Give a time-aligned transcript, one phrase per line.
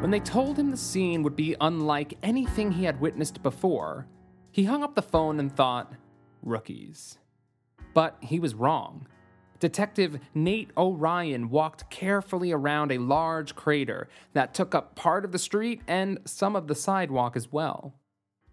[0.00, 4.06] When they told him the scene would be unlike anything he had witnessed before,
[4.52, 5.92] he hung up the phone and thought,
[6.40, 7.18] rookies.
[7.94, 9.08] But he was wrong.
[9.58, 15.38] Detective Nate Orion walked carefully around a large crater that took up part of the
[15.38, 17.94] street and some of the sidewalk as well.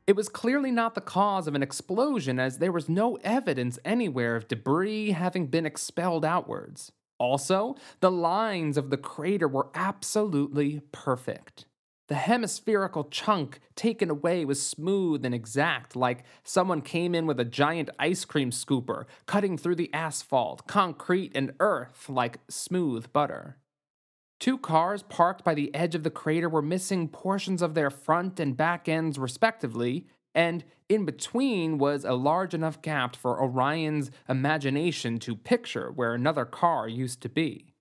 [0.08, 4.36] It was clearly not the cause of an explosion, as there was no evidence anywhere
[4.36, 6.92] of debris having been expelled outwards.
[7.18, 11.66] Also, the lines of the crater were absolutely perfect.
[12.08, 17.46] The hemispherical chunk taken away was smooth and exact, like someone came in with a
[17.46, 23.58] giant ice cream scooper, cutting through the asphalt, concrete, and earth like smooth butter.
[24.40, 28.40] Two cars parked by the edge of the crater were missing portions of their front
[28.40, 35.18] and back ends, respectively, and in between was a large enough gap for Orion's imagination
[35.20, 37.74] to picture where another car used to be.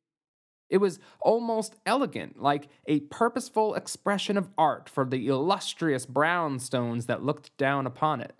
[0.70, 7.22] It was almost elegant, like a purposeful expression of art for the illustrious brownstones that
[7.22, 8.34] looked down upon it.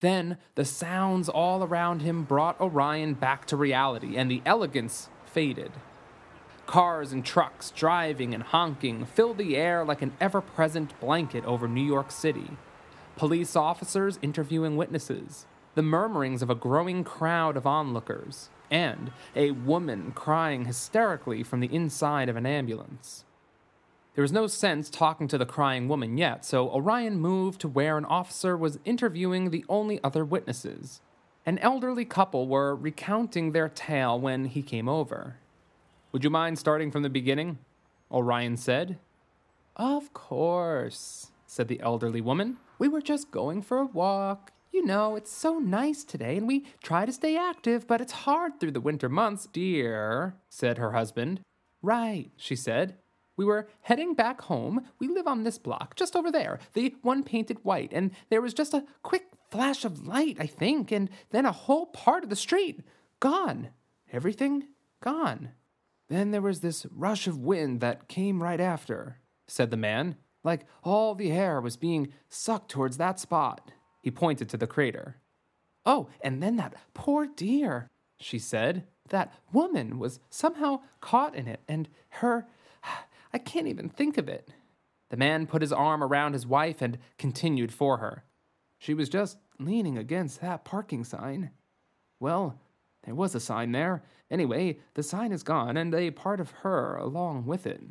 [0.00, 5.72] Then the sounds all around him brought Orion back to reality, and the elegance faded.
[6.66, 11.68] Cars and trucks driving and honking filled the air like an ever present blanket over
[11.68, 12.50] New York City.
[13.16, 20.12] Police officers interviewing witnesses, the murmurings of a growing crowd of onlookers, and a woman
[20.12, 23.24] crying hysterically from the inside of an ambulance.
[24.14, 27.96] There was no sense talking to the crying woman yet, so Orion moved to where
[27.96, 31.00] an officer was interviewing the only other witnesses.
[31.46, 35.36] An elderly couple were recounting their tale when he came over.
[36.12, 37.58] Would you mind starting from the beginning?
[38.10, 38.98] Orion said.
[39.74, 42.58] Of course, said the elderly woman.
[42.78, 44.52] We were just going for a walk.
[44.70, 48.60] You know, it's so nice today, and we try to stay active, but it's hard
[48.60, 51.40] through the winter months, dear, said her husband.
[51.80, 52.96] Right, she said.
[53.36, 54.82] We were heading back home.
[54.98, 58.52] We live on this block, just over there, the one painted white, and there was
[58.54, 62.36] just a quick flash of light, I think, and then a whole part of the
[62.36, 62.80] street
[63.20, 63.68] gone.
[64.12, 64.64] Everything
[65.00, 65.52] gone.
[66.08, 70.64] Then there was this rush of wind that came right after, said the man, like
[70.84, 73.72] all the air was being sucked towards that spot.
[74.00, 75.16] He pointed to the crater.
[75.84, 78.86] Oh, and then that poor deer, she said.
[79.10, 82.46] That woman was somehow caught in it, and her.
[83.32, 84.48] I can't even think of it.
[85.10, 88.24] The man put his arm around his wife and continued for her.
[88.78, 91.50] She was just leaning against that parking sign.
[92.18, 92.58] Well,
[93.04, 94.02] there was a sign there.
[94.30, 97.82] Anyway, the sign is gone, and a part of her along with it.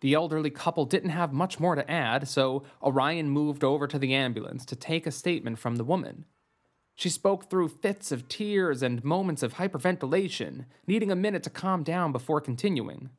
[0.00, 4.14] The elderly couple didn't have much more to add, so Orion moved over to the
[4.14, 6.24] ambulance to take a statement from the woman.
[6.94, 11.82] She spoke through fits of tears and moments of hyperventilation, needing a minute to calm
[11.82, 13.10] down before continuing.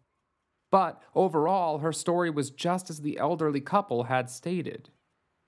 [0.71, 4.89] But overall, her story was just as the elderly couple had stated.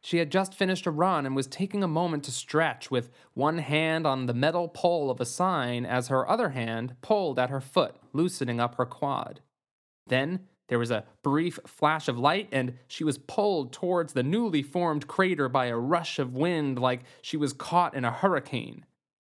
[0.03, 3.59] She had just finished a run and was taking a moment to stretch with one
[3.59, 7.61] hand on the metal pole of a sign as her other hand pulled at her
[7.61, 9.39] foot, loosening up her quad.
[10.07, 10.41] Then
[10.73, 15.06] there was a brief flash of light, and she was pulled towards the newly formed
[15.06, 18.83] crater by a rush of wind like she was caught in a hurricane.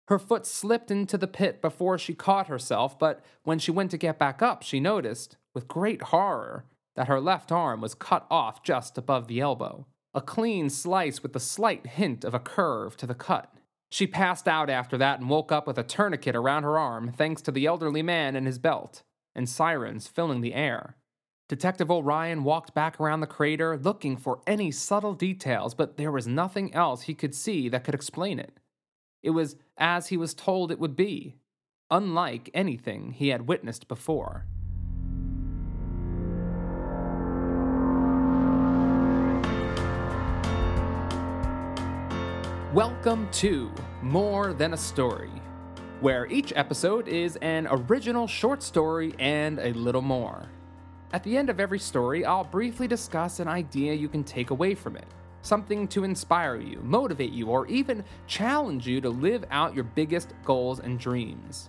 [0.06, 3.98] Her foot slipped into the pit before she caught herself, but when she went to
[3.98, 6.64] get back up, she noticed, with great horror,
[6.94, 9.84] that her left arm was cut off just above the elbow.
[10.14, 13.52] A clean slice with a slight hint of a curve to the cut.
[13.90, 17.42] She passed out after that and woke up with a tourniquet around her arm, thanks
[17.42, 19.02] to the elderly man and his belt,
[19.34, 20.94] and sirens filling the air.
[21.52, 26.26] Detective Orion walked back around the crater looking for any subtle details, but there was
[26.26, 28.58] nothing else he could see that could explain it.
[29.22, 31.36] It was as he was told it would be,
[31.90, 34.46] unlike anything he had witnessed before.
[42.72, 43.70] Welcome to
[44.00, 45.42] More Than a Story,
[46.00, 50.48] where each episode is an original short story and a little more.
[51.12, 54.74] At the end of every story, I'll briefly discuss an idea you can take away
[54.74, 55.04] from it.
[55.42, 60.32] Something to inspire you, motivate you, or even challenge you to live out your biggest
[60.42, 61.68] goals and dreams.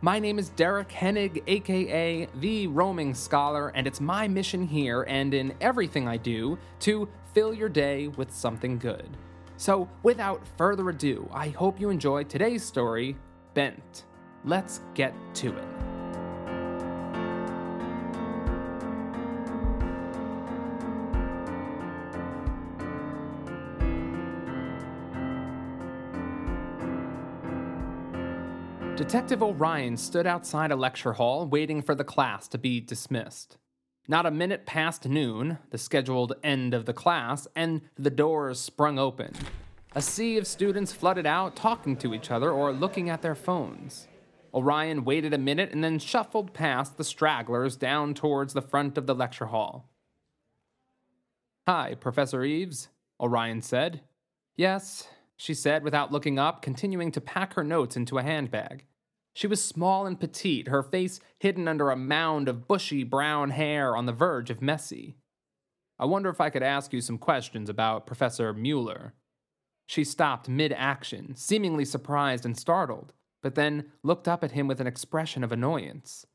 [0.00, 5.32] My name is Derek Hennig, aka The Roaming Scholar, and it's my mission here and
[5.32, 9.16] in everything I do to fill your day with something good.
[9.58, 13.16] So, without further ado, I hope you enjoy today's story,
[13.54, 14.06] Bent.
[14.44, 16.01] Let's get to it.
[29.02, 33.58] Detective Orion stood outside a lecture hall waiting for the class to be dismissed.
[34.06, 39.00] Not a minute past noon, the scheduled end of the class, and the doors sprung
[39.00, 39.34] open.
[39.96, 44.06] A sea of students flooded out, talking to each other or looking at their phones.
[44.54, 49.08] Orion waited a minute and then shuffled past the stragglers down towards the front of
[49.08, 49.90] the lecture hall.
[51.66, 52.86] Hi, Professor Eaves,
[53.18, 54.02] Orion said.
[54.54, 58.84] Yes, she said without looking up, continuing to pack her notes into a handbag.
[59.34, 63.96] She was small and petite, her face hidden under a mound of bushy brown hair
[63.96, 65.16] on the verge of messy.
[65.98, 69.12] I wonder if I could ask you some questions about Professor Müller.
[69.86, 73.12] She stopped mid action, seemingly surprised and startled,
[73.42, 76.26] but then looked up at him with an expression of annoyance.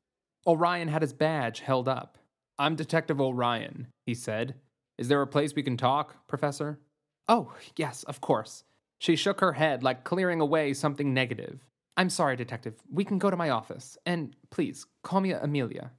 [0.46, 2.18] Orion had his badge held up.
[2.58, 4.56] I'm Detective Orion, he said.
[4.98, 6.80] Is there a place we can talk, Professor?
[7.28, 8.64] Oh, yes, of course.
[9.00, 11.60] She shook her head like clearing away something negative.
[11.98, 12.76] I'm sorry, Detective.
[12.92, 13.98] We can go to my office.
[14.06, 15.92] And please, call me Emilia.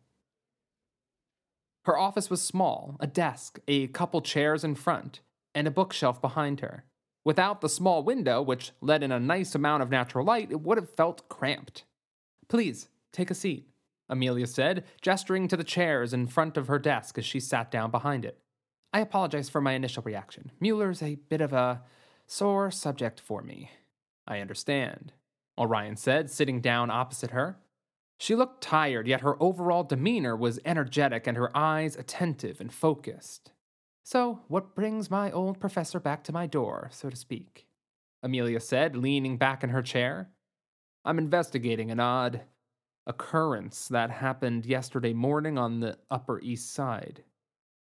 [1.84, 5.20] Her office was small a desk, a couple chairs in front,
[5.54, 6.84] and a bookshelf behind her.
[7.24, 10.78] Without the small window, which let in a nice amount of natural light, it would
[10.78, 11.84] have felt cramped.
[12.48, 13.68] Please, take a seat,
[14.08, 17.90] Emilia said, gesturing to the chairs in front of her desk as she sat down
[17.90, 18.38] behind it.
[18.92, 20.52] I apologize for my initial reaction.
[20.62, 21.82] Müller's a bit of a
[22.26, 23.70] sore subject for me.
[24.26, 25.12] I understand.
[25.58, 27.58] Orion said, sitting down opposite her.
[28.18, 33.52] She looked tired, yet her overall demeanor was energetic and her eyes attentive and focused.
[34.02, 37.66] So, what brings my old professor back to my door, so to speak?
[38.22, 40.30] Emilia said, leaning back in her chair.
[41.04, 42.42] I'm investigating an odd
[43.06, 47.22] occurrence that happened yesterday morning on the Upper East Side.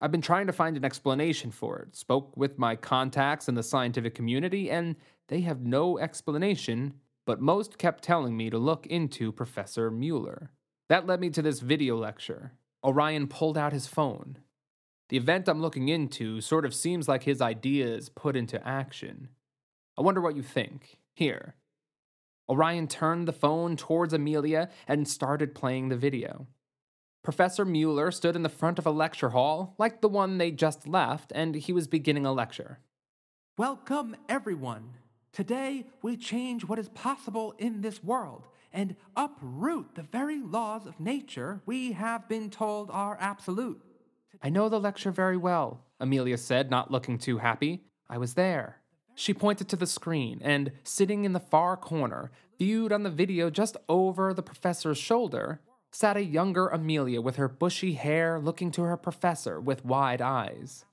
[0.01, 3.63] I've been trying to find an explanation for it, spoke with my contacts in the
[3.63, 4.97] scientific community, and
[5.29, 6.95] they have no explanation
[7.27, 10.49] but most kept telling me to look into Professor Müller.
[10.89, 12.53] That led me to this video lecture.
[12.85, 14.39] Orion pulled out his phone.
[15.09, 19.29] The event I'm looking into sort of seems like his ideas put into action.
[19.99, 20.99] I wonder what you think.
[21.15, 21.55] Here.
[22.49, 26.47] Orion turned the phone towards Emilia and started playing the video.
[27.23, 30.89] Professor Müller stood in the front of a lecture hall, like the one they just
[30.89, 32.81] left, and he was beginning a lecture.
[33.57, 34.95] Welcome, everyone,
[35.33, 41.01] Today, we change what is possible in this world and uproot the very laws of
[41.01, 43.81] nature we have been told are absolute.
[44.43, 47.85] I know the lecture very well, Emilia said, not looking too happy.
[48.11, 48.83] I was there.
[49.15, 53.51] She pointed to the screen, and sitting in the far corner, viewed on the video
[53.51, 55.61] just over the professor's shoulder,
[55.93, 60.85] sat a younger Emilia with her bushy hair looking to her professor with wide eyes.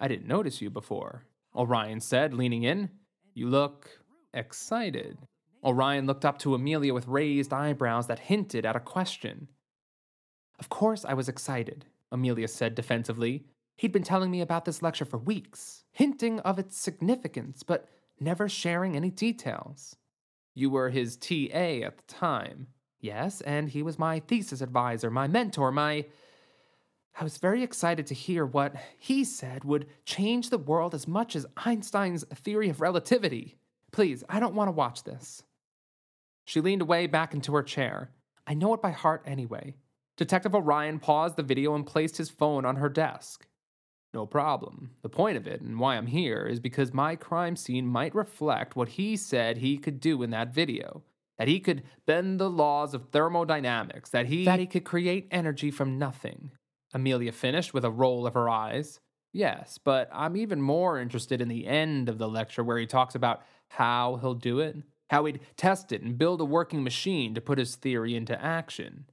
[0.00, 1.24] I didn't notice you before,
[1.54, 2.90] Orion said, leaning in.
[3.34, 3.88] You look
[4.34, 5.18] excited.
[5.64, 9.48] Orion looked up to Emilia with raised eyebrows that hinted at a question.
[10.58, 13.44] Of course I was excited, Emilia said defensively.
[13.76, 17.88] He'd been telling me about this lecture for weeks, hinting of its significance, but
[18.18, 19.96] never sharing any details.
[20.54, 22.68] You were his TA at the time.
[23.00, 26.06] Yes, and he was my thesis advisor, my mentor, my
[27.20, 31.34] I was very excited to hear what he said would change the world as much
[31.34, 33.56] as Einstein's theory of relativity.
[33.90, 35.42] Please, I don't want to watch this.
[36.44, 38.12] She leaned away back into her chair.
[38.46, 39.74] I know it by heart anyway.
[40.16, 43.46] Detective Orion paused the video and placed his phone on her desk.
[44.14, 44.92] No problem.
[45.02, 48.76] The point of it, and why I'm here, is because my crime scene might reflect
[48.76, 51.02] what he said he could do in that video.
[51.36, 55.70] That he could bend the laws of thermodynamics, that he that he could create energy
[55.70, 56.50] from nothing,
[56.94, 59.00] Emilia finished with a roll of her eyes.
[59.32, 63.14] Yes, but I'm even more interested in the end of the lecture where he talks
[63.14, 64.76] about how he'll do it,
[65.10, 69.04] how he'd test it and build a working machine to put his theory into action.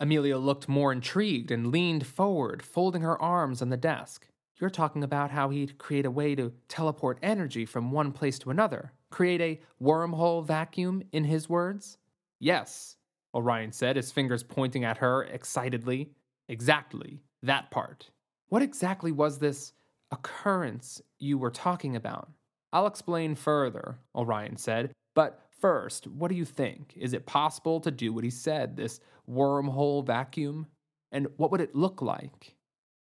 [0.00, 4.28] Emilia looked more intrigued and leaned forward, folding her arms on the desk.
[4.60, 8.50] You're talking about how he'd create a way to teleport energy from one place to
[8.50, 11.98] another, create a wormhole vacuum, in his words?
[12.38, 12.96] Yes,
[13.34, 16.10] Orion said, his fingers pointing at her excitedly.
[16.48, 18.10] Exactly, that part.
[18.48, 19.72] What exactly was this
[20.10, 22.30] occurrence you were talking about?
[22.72, 26.92] I'll explain further, Orion said, but first, what do you think?
[26.96, 30.66] Is it possible to do what he said, this wormhole vacuum?
[31.12, 32.56] And what would it look like?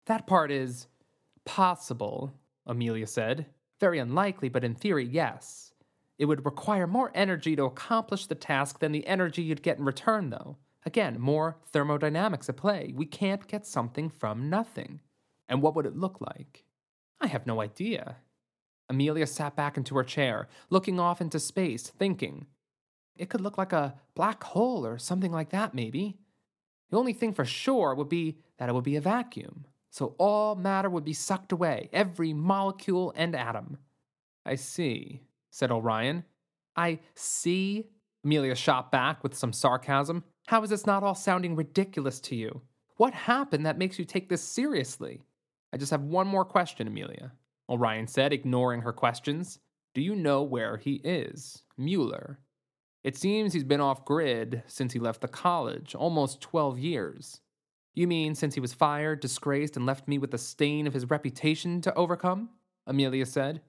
[0.05, 0.87] That part is
[1.45, 2.33] possible,
[2.67, 3.45] Emilia said.
[3.79, 5.73] Very unlikely, but in theory, yes.
[6.19, 9.85] It would require more energy to accomplish the task than the energy you'd get in
[9.85, 10.57] return, though.
[10.85, 12.91] Again, more thermodynamics at play.
[12.95, 15.01] We can't get something from nothing.
[15.47, 16.65] And what would it look like?
[17.19, 18.17] I have no idea.
[18.89, 22.47] Emilia sat back into her chair, looking off into space, thinking.
[23.15, 26.17] It could look like a black hole or something like that, maybe.
[26.89, 29.65] The only thing for sure would be that it would be a vacuum.
[29.91, 33.77] So all matter would be sucked away, every molecule and atom.
[34.45, 35.21] I see,
[35.51, 36.23] said Orion.
[36.75, 37.89] I see,
[38.23, 40.23] Emilia shot back with some sarcasm.
[40.51, 42.59] How is this not all sounding ridiculous to you?
[42.97, 45.21] What happened that makes you take this seriously?
[45.71, 47.31] I just have one more question, Emilia.
[47.69, 49.59] Orion said, ignoring her questions.
[49.93, 51.63] Do you know where he is?
[51.79, 52.35] Müller.
[53.01, 57.39] It seems he's been off grid since he left the college, almost 12 years.
[57.93, 61.09] You mean since he was fired, disgraced, and left me with the stain of his
[61.09, 62.49] reputation to overcome?
[62.85, 63.61] Emilia said.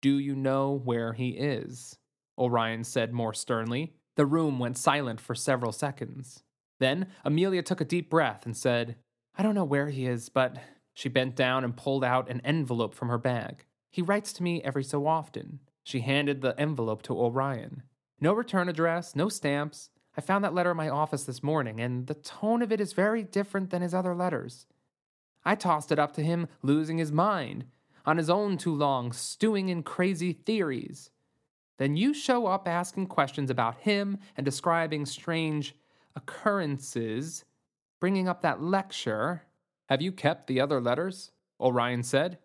[0.00, 1.98] Do you know where he is?
[2.38, 3.92] Orion said more sternly.
[4.16, 6.42] The room went silent for several seconds.
[6.78, 8.96] Then Emilia took a deep breath and said,
[9.36, 10.56] I don't know where he is, but
[10.92, 13.64] she bent down and pulled out an envelope from her bag.
[13.90, 15.60] He writes to me every so often.
[15.82, 17.82] She handed the envelope to Orion.
[18.20, 19.90] No return address, no stamps.
[20.16, 22.92] I found that letter in my office this morning, and the tone of it is
[22.92, 24.66] very different than his other letters.
[25.44, 27.66] I tossed it up to him, losing his mind,
[28.06, 31.10] on his own too long, stewing in crazy theories.
[31.78, 35.74] Then you show up asking questions about him and describing strange
[36.14, 37.44] occurrences,
[38.00, 39.42] bringing up that lecture.
[39.88, 41.32] Have you kept the other letters?
[41.60, 42.38] Orion said.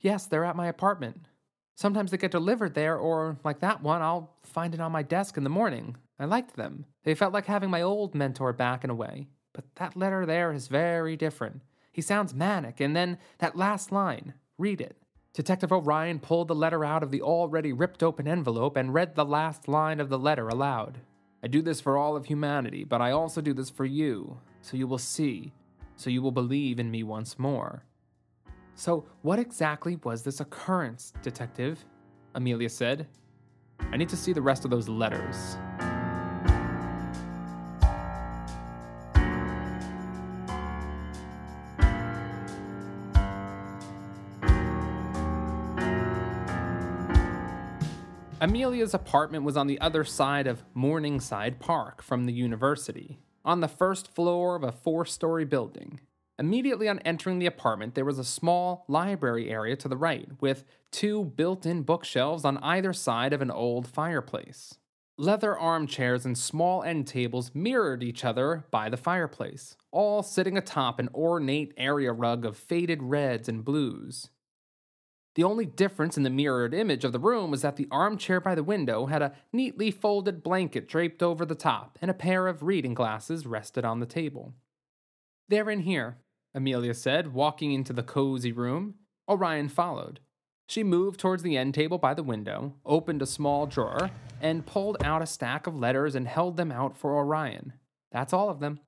[0.00, 1.28] Yes, they're at my apartment.
[1.74, 5.36] Sometimes they get delivered there, or, like that one, I'll find it on my desk
[5.36, 5.96] in the morning.
[6.18, 6.86] I liked them.
[7.04, 9.28] They felt like having my old mentor back in a way.
[9.52, 11.62] But that letter there is very different.
[11.92, 14.96] He sounds manic, and then that last line read it.
[15.36, 19.24] Detective Orion pulled the letter out of the already ripped open envelope and read the
[19.24, 20.96] last line of the letter aloud.
[21.42, 24.78] I do this for all of humanity, but I also do this for you, so
[24.78, 25.52] you will see,
[25.94, 27.84] so you will believe in me once more.
[28.76, 31.84] So, what exactly was this occurrence, Detective?
[32.34, 33.06] Emilia said.
[33.92, 35.58] I need to see the rest of those letters.
[48.46, 53.66] Emilia's apartment was on the other side of Morningside Park from the university, on the
[53.66, 55.98] first floor of a four story building.
[56.38, 60.64] Immediately on entering the apartment, there was a small library area to the right, with
[60.92, 64.78] two built in bookshelves on either side of an old fireplace.
[65.18, 71.00] Leather armchairs and small end tables mirrored each other by the fireplace, all sitting atop
[71.00, 74.30] an ornate area rug of faded reds and blues.
[75.36, 78.54] The only difference in the mirrored image of the room was that the armchair by
[78.54, 82.62] the window had a neatly folded blanket draped over the top, and a pair of
[82.62, 84.54] reading glasses rested on the table.
[85.48, 86.16] They're in here,
[86.54, 88.94] Emilia said, walking into the cozy room.
[89.28, 90.20] Orion followed.
[90.68, 94.96] She moved towards the end table by the window, opened a small drawer, and pulled
[95.04, 97.74] out a stack of letters and held them out for Orion.
[98.10, 98.80] That's all of them.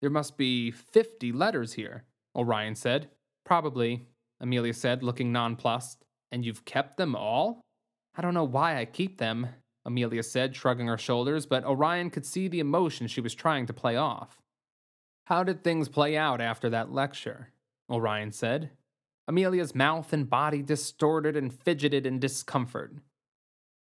[0.00, 3.10] There must be fifty letters here, Orion said.
[3.44, 4.08] Probably,
[4.44, 6.04] Emilia said, looking nonplussed.
[6.30, 7.60] And you've kept them all?
[8.16, 9.48] I don't know why I keep them,
[9.84, 13.72] Emilia said, shrugging her shoulders, but Orion could see the emotion she was trying to
[13.72, 14.38] play off.
[15.26, 17.48] How did things play out after that lecture?
[17.90, 18.70] Orion said.
[19.26, 22.94] Emilia's mouth and body distorted and fidgeted in discomfort.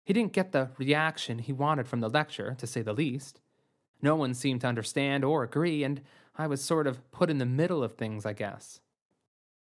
[0.06, 3.40] He didn't get the reaction he wanted from the lecture, to say the least.
[4.02, 6.02] No one seemed to understand or agree, and
[6.36, 8.82] I was sort of put in the middle of things, I guess.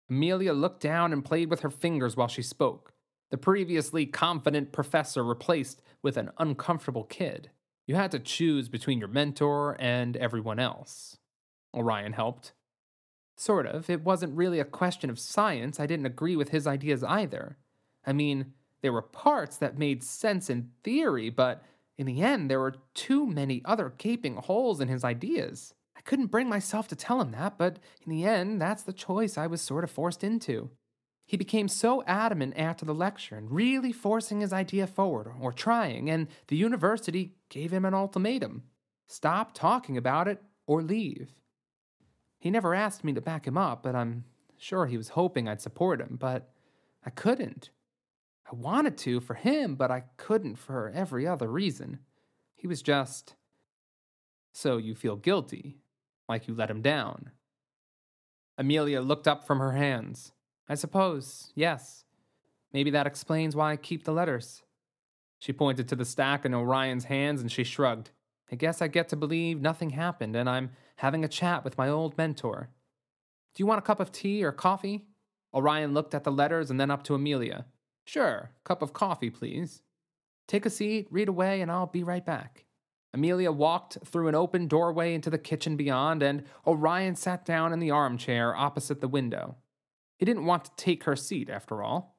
[0.09, 2.93] Emilia looked down and played with her fingers while she spoke.
[3.31, 7.51] The previously confident professor replaced with an uncomfortable kid.
[7.87, 11.19] You had to choose between your mentor and everyone else.
[11.75, 12.53] Orion helped.
[13.37, 13.91] Sort of.
[13.91, 15.79] It wasn't really a question of science.
[15.79, 17.59] I didn't agree with his ideas either.
[18.05, 21.63] I mean, there were parts that made sense in theory, but
[21.99, 25.75] in the end, there were too many other gaping holes in his ideas
[26.07, 29.47] couldn't bring myself to tell him that, but in the end, that's the choice I
[29.47, 30.71] was sort of forced into.
[31.27, 36.09] He became so adamant after the lecture and really forcing his idea forward, or trying,
[36.09, 38.63] and the university gave him an ultimatum
[39.09, 41.35] stop talking about it or leave.
[42.39, 44.25] He never asked me to back him up, but I'm
[44.57, 46.51] sure he was hoping I'd support him, but
[47.05, 47.71] I couldn't.
[48.51, 52.01] I wanted to for him, but I couldn't for every other reason.
[52.55, 53.35] He was just.
[54.53, 55.79] So you feel guilty,
[56.28, 57.30] like you let him down.
[58.59, 60.33] Emilia looked up from her hands.
[60.68, 62.04] I suppose, yes.
[62.73, 64.62] Maybe that explains why I keep the letters.
[65.38, 68.11] She pointed to the stack in Orion's hands and she shrugged.
[68.50, 71.88] I guess I get to believe nothing happened and I'm having a chat with my
[71.88, 72.71] old mentor.
[73.54, 75.06] Do you want a cup of tea or coffee?
[75.54, 77.66] Orion looked at the letters and then up to Emilia.
[78.04, 79.83] Sure, cup of coffee, please.
[80.47, 82.65] Take a seat, read away, and I'll be right back.
[83.15, 87.79] Emilia walked through an open doorway into the kitchen beyond, and Orion sat down in
[87.79, 89.57] the armchair opposite the window.
[90.19, 92.17] He didn't want to take her seat, after all.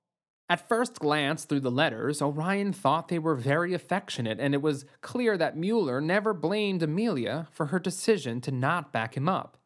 [0.50, 4.86] At first glance through the letters, Orion thought they were very affectionate, and it was
[5.02, 9.58] clear that Müller never blamed Emilia for her decision to not back him up.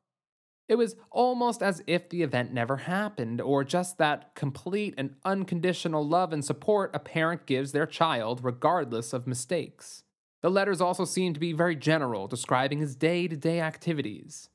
[0.68, 6.08] It was almost as if the event never happened, or just that complete and unconditional
[6.08, 10.04] love and support a parent gives their child, regardless of mistakes.
[10.42, 14.50] The letters also seemed to be very general, describing his day to day activities.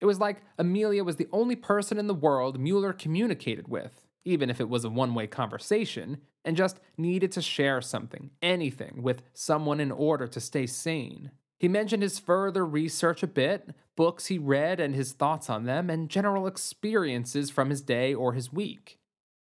[0.00, 4.48] It was like Emilia was the only person in the world Müller communicated with, even
[4.48, 9.22] if it was a one way conversation, and just needed to share something, anything, with
[9.34, 11.32] someone in order to stay sane.
[11.58, 15.90] He mentioned his further research a bit, books he read and his thoughts on them,
[15.90, 18.97] and general experiences from his day or his week.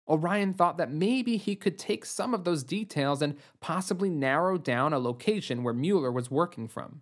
[0.10, 4.94] Orion thought that maybe he could take some of those details and possibly narrow down
[4.94, 7.02] a location where Müller was working from.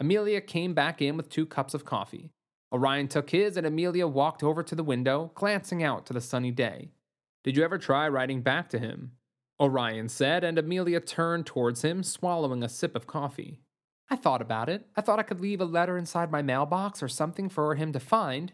[0.00, 2.32] Emilia came back in with two cups of coffee.
[2.72, 6.50] Orion took his, and Emilia walked over to the window, glancing out to the sunny
[6.50, 6.90] day.
[7.44, 9.12] Did you ever try writing back to him?
[9.60, 13.60] Orion said, and Emilia turned towards him, swallowing a sip of coffee.
[14.10, 14.86] I thought about it.
[14.96, 18.00] I thought I could leave a letter inside my mailbox or something for him to
[18.00, 18.52] find,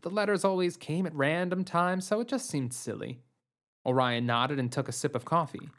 [0.00, 3.20] but the letters always came at random times, so it just seemed silly.
[3.84, 5.70] Orion nodded and took a sip of coffee.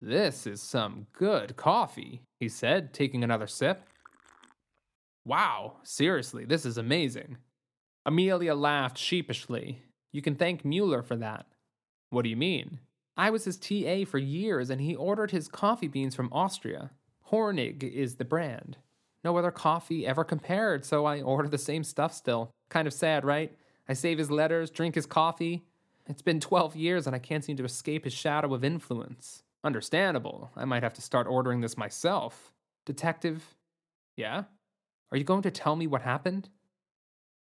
[0.00, 3.84] This is some good coffee, he said, taking another sip.
[5.24, 7.38] Wow, seriously, this is amazing.
[8.04, 9.82] Emilia laughed sheepishly.
[10.12, 11.46] You can thank Müller for that.
[12.10, 12.80] What do you mean?
[13.16, 16.90] I was his TA for years and he ordered his coffee beans from Austria.
[17.30, 18.76] Hornig is the brand.
[19.24, 22.50] No other coffee ever compared, so I order the same stuff still.
[22.74, 23.56] Kind of sad, right?
[23.88, 25.64] I save his letters, drink his coffee.
[26.08, 29.44] It's been 12 years and I can't seem to escape his shadow of influence.
[29.62, 30.50] Understandable.
[30.56, 32.52] I might have to start ordering this myself.
[32.84, 33.54] Detective?
[34.16, 34.46] Yeah?
[35.12, 36.48] Are you going to tell me what happened?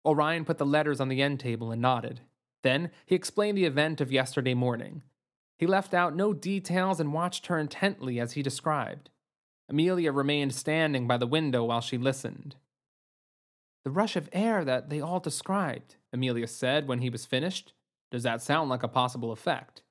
[0.03, 2.21] Orion put the letters on the end table and nodded.
[2.63, 5.03] Then he explained the event of yesterday morning.
[5.55, 9.11] He left out no details and watched her intently as he described.
[9.69, 12.55] Emilia remained standing by the window while she listened.
[13.83, 17.73] The rush of air that they all described, Emilia said when he was finished.
[18.11, 19.81] Does that sound like a possible effect?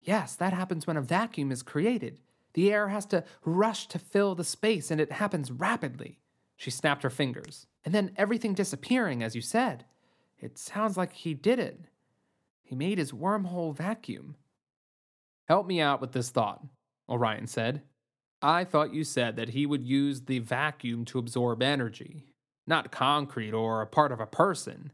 [0.00, 2.20] Yes, that happens when a vacuum is created.
[2.54, 6.18] The air has to rush to fill the space, and it happens rapidly.
[6.56, 7.66] She snapped her fingers.
[7.84, 9.84] And then everything disappearing, as you said.
[10.38, 11.80] It sounds like he did it.
[12.62, 14.36] He made his wormhole vacuum.
[15.48, 16.64] Help me out with this thought,
[17.08, 17.82] Orion said.
[18.40, 22.24] I thought you said that he would use the vacuum to absorb energy,
[22.66, 24.92] not concrete or a part of a person.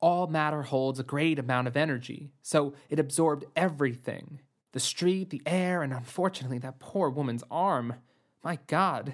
[0.00, 4.40] All matter holds a great amount of energy, so it absorbed everything
[4.72, 7.94] the street, the air, and unfortunately that poor woman's arm.
[8.42, 9.12] My God.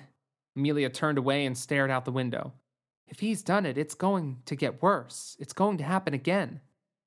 [0.55, 2.53] Emilia turned away and stared out the window.
[3.09, 5.37] If he's done it, it's going to get worse.
[5.41, 6.61] It's going to happen again.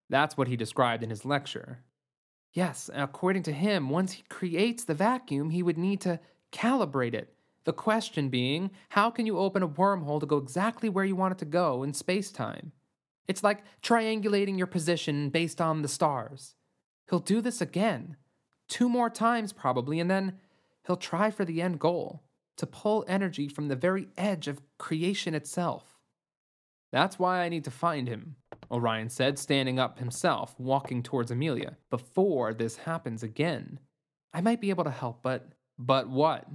[0.10, 1.80] That's what he described in his lecture.
[2.52, 6.20] Yes, according to him, once he creates the vacuum, he would need to
[6.52, 7.34] Calibrate it.
[7.64, 11.34] The question being, how can you open a wormhole to go exactly where you want
[11.34, 12.72] it to go in space time?
[13.28, 16.56] It's like triangulating your position based on the stars.
[17.10, 18.18] He'll do this again,
[18.68, 20.40] two more times probably, and then
[20.88, 22.24] he'll try for the end goal
[22.58, 26.00] to pull energy from the very edge of creation itself.
[26.92, 28.36] That's why I need to find him,
[28.70, 33.80] Orion said, standing up himself, walking towards Emilia, before this happens again.
[34.34, 36.48] I might be able to help, but but what?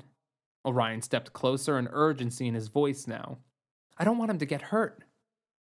[0.66, 3.38] Orion stepped closer, an urgency in his voice now.
[3.96, 5.04] I don't want him to get hurt.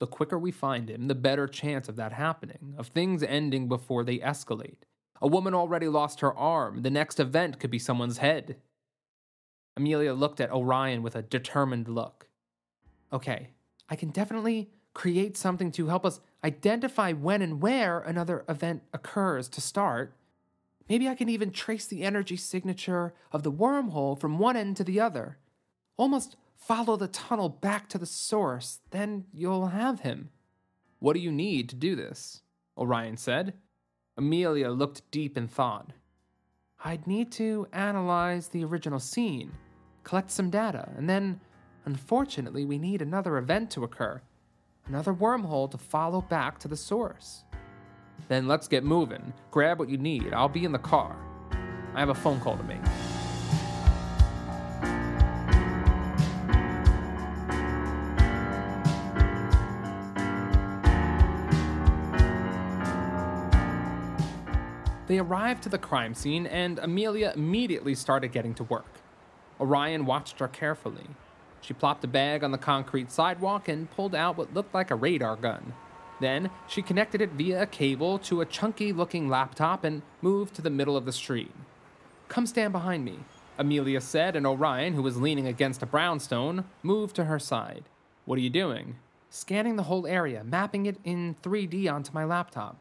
[0.00, 4.04] The quicker we find him, the better chance of that happening, of things ending before
[4.04, 4.82] they escalate.
[5.22, 6.82] A woman already lost her arm.
[6.82, 8.56] The next event could be someone's head.
[9.76, 12.28] Emilia looked at Orion with a determined look.
[13.12, 13.50] Okay,
[13.88, 19.48] I can definitely create something to help us identify when and where another event occurs
[19.50, 20.14] to start,
[20.88, 24.84] Maybe I can even trace the energy signature of the wormhole from one end to
[24.84, 25.38] the other.
[25.96, 30.30] Almost follow the tunnel back to the source, then you'll have him.
[30.98, 32.42] What do you need to do this?
[32.78, 33.54] Orion said.
[34.16, 35.92] Emilia looked deep in thought.
[36.84, 39.52] I'd need to analyze the original scene,
[40.04, 41.40] collect some data, and then,
[41.84, 44.22] unfortunately, we need another event to occur,
[44.86, 47.44] another wormhole to follow back to the source.
[48.28, 49.32] Then let's get moving.
[49.50, 50.32] Grab what you need.
[50.32, 51.16] I'll be in the car.
[51.94, 52.80] I have a phone call to make.
[65.06, 68.90] They arrived to the crime scene, and Emilia immediately started getting to work.
[69.60, 71.06] Orion watched her carefully.
[71.60, 74.96] She plopped a bag on the concrete sidewalk and pulled out what looked like a
[74.96, 75.74] radar gun.
[76.20, 80.62] Then she connected it via a cable to a chunky looking laptop and moved to
[80.62, 81.52] the middle of the street.
[82.28, 83.18] Come stand behind me,
[83.58, 87.84] Emilia said, and Orion, who was leaning against a brownstone, moved to her side.
[88.24, 88.96] What are you doing?
[89.30, 92.76] Scanning the whole area, mapping it in 3D onto my laptop.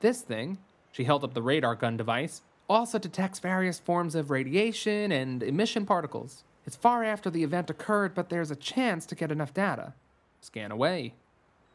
[0.00, 0.58] This thing,
[0.92, 5.84] she held up the radar gun device, also detects various forms of radiation and emission
[5.84, 6.44] particles.
[6.66, 9.94] It's far after the event occurred, but there's a chance to get enough data.
[10.40, 11.14] Scan away.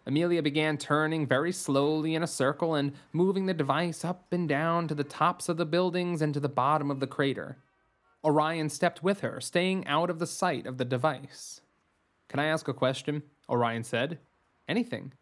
[0.07, 4.87] Emilia began turning very slowly in a circle and moving the device up and down
[4.87, 7.57] to the tops of the buildings and to the bottom of the crater.
[8.23, 11.61] Orion stepped with her, staying out of the sight of the device.
[12.29, 13.23] Can I ask a question?
[13.49, 14.19] Orion said.
[14.67, 15.13] Anything.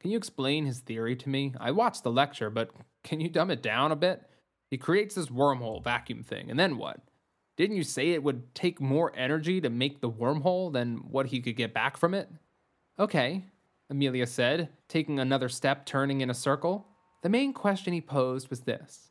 [0.00, 1.54] Can you explain his theory to me?
[1.58, 2.70] I watched the lecture, but
[3.02, 4.22] can you dumb it down a bit?
[4.70, 7.00] He creates this wormhole vacuum thing, and then what?
[7.56, 11.40] Didn't you say it would take more energy to make the wormhole than what he
[11.40, 12.30] could get back from it?
[12.98, 13.44] Okay,
[13.90, 16.88] Emilia said, taking another step, turning in a circle.
[17.22, 19.10] The main question he posed was this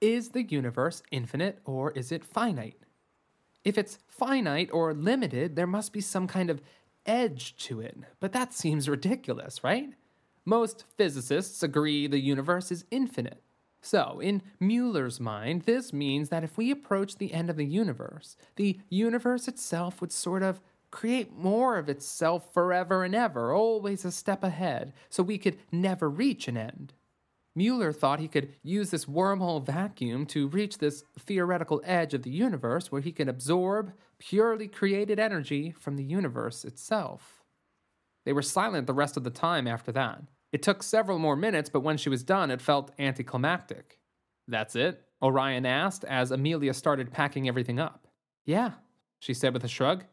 [0.00, 2.82] Is the universe infinite or is it finite?
[3.64, 6.60] If it's finite or limited, there must be some kind of
[7.06, 9.90] edge to it, but that seems ridiculous, right?
[10.44, 13.42] Most physicists agree the universe is infinite.
[13.80, 18.36] So, in Müller's mind, this means that if we approach the end of the universe,
[18.54, 20.60] the universe itself would sort of
[20.92, 26.08] create more of itself forever and ever, always a step ahead, so we could never
[26.08, 26.92] reach an end.
[27.58, 32.30] Müller thought he could use this wormhole vacuum to reach this theoretical edge of the
[32.30, 37.42] universe where he could absorb purely created energy from the universe itself.
[38.24, 40.22] They were silent the rest of the time after that.
[40.52, 43.98] It took several more minutes, but when she was done, it felt anticlimactic.
[44.46, 45.02] That's it?
[45.22, 48.06] Orion asked as Emilia started packing everything up.
[48.44, 48.72] Yeah,
[49.18, 50.04] she said with a shrug.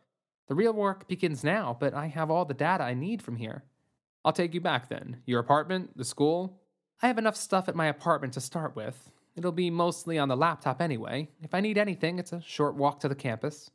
[0.50, 3.64] The real work begins now, but I have all the data I need from here.
[4.26, 5.22] I'll take you back then.
[5.28, 6.60] Your apartment, the school,
[7.02, 9.12] I have enough stuff at my apartment to start with.
[9.36, 11.30] It'll be mostly on the laptop anyway.
[11.42, 13.70] If I need anything, it's a short walk to the campus.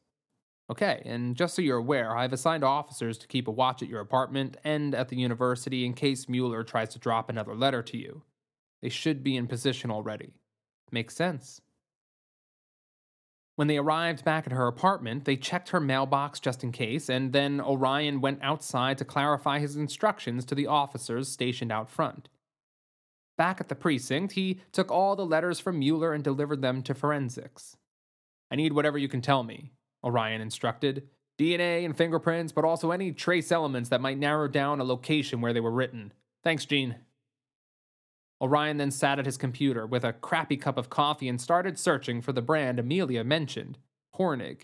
[0.69, 4.01] Okay, and just so you're aware, I've assigned officers to keep a watch at your
[4.01, 8.23] apartment and at the university in case Müller tries to drop another letter to you.
[8.83, 10.33] They should be in position already.
[10.91, 11.61] Makes sense.
[13.57, 17.33] When they arrived back at her apartment, they checked her mailbox just in case, and
[17.33, 22.29] then Orion went outside to clarify his instructions to the officers stationed out front.
[23.37, 26.95] Back at the precinct, he took all the letters from Müller and delivered them to
[26.95, 27.77] forensics.
[28.51, 31.09] I need whatever you can tell me, Orion instructed.
[31.39, 35.53] DNA and fingerprints, but also any trace elements that might narrow down a location where
[35.53, 36.13] they were written.
[36.45, 36.97] Thanks, Gene.
[38.41, 42.21] Orion then sat at his computer with a crappy cup of coffee and started searching
[42.21, 43.79] for the brand Emilia mentioned,
[44.17, 44.63] Hornig.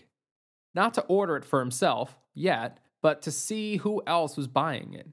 [0.73, 5.07] Not to order it for himself, yet, but to see who else was buying it.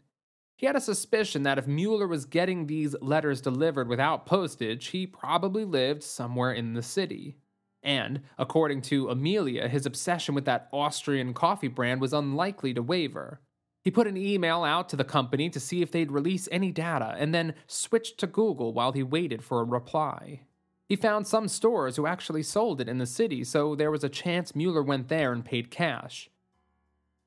[0.56, 5.06] He had a suspicion that if Müller was getting these letters delivered without postage, he
[5.06, 7.36] probably lived somewhere in the city.
[7.82, 13.40] And, according to Emilia, his obsession with that Austrian coffee brand was unlikely to waver.
[13.88, 17.14] He put an email out to the company to see if they'd release any data
[17.16, 20.42] and then switched to Google while he waited for a reply.
[20.90, 24.10] He found some stores who actually sold it in the city, so there was a
[24.10, 26.28] chance Müller went there and paid cash.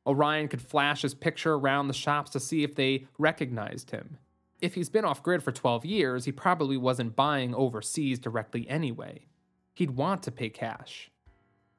[0.06, 4.20] Orion could flash his picture around the shops to see if they recognized him.
[4.62, 9.26] If he's been off grid for 12 years, he probably wasn't buying overseas directly anyway.
[9.74, 11.10] He'd want to pay cash.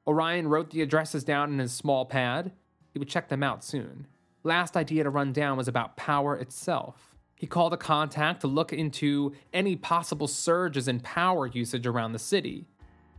[0.05, 2.51] Orion wrote the addresses down in his small pad.
[2.91, 4.07] He would check them out soon.
[4.45, 7.15] Last idea to run down was about power itself.
[7.35, 12.19] He called a contact to look into any possible surges in power usage around the
[12.19, 12.65] city.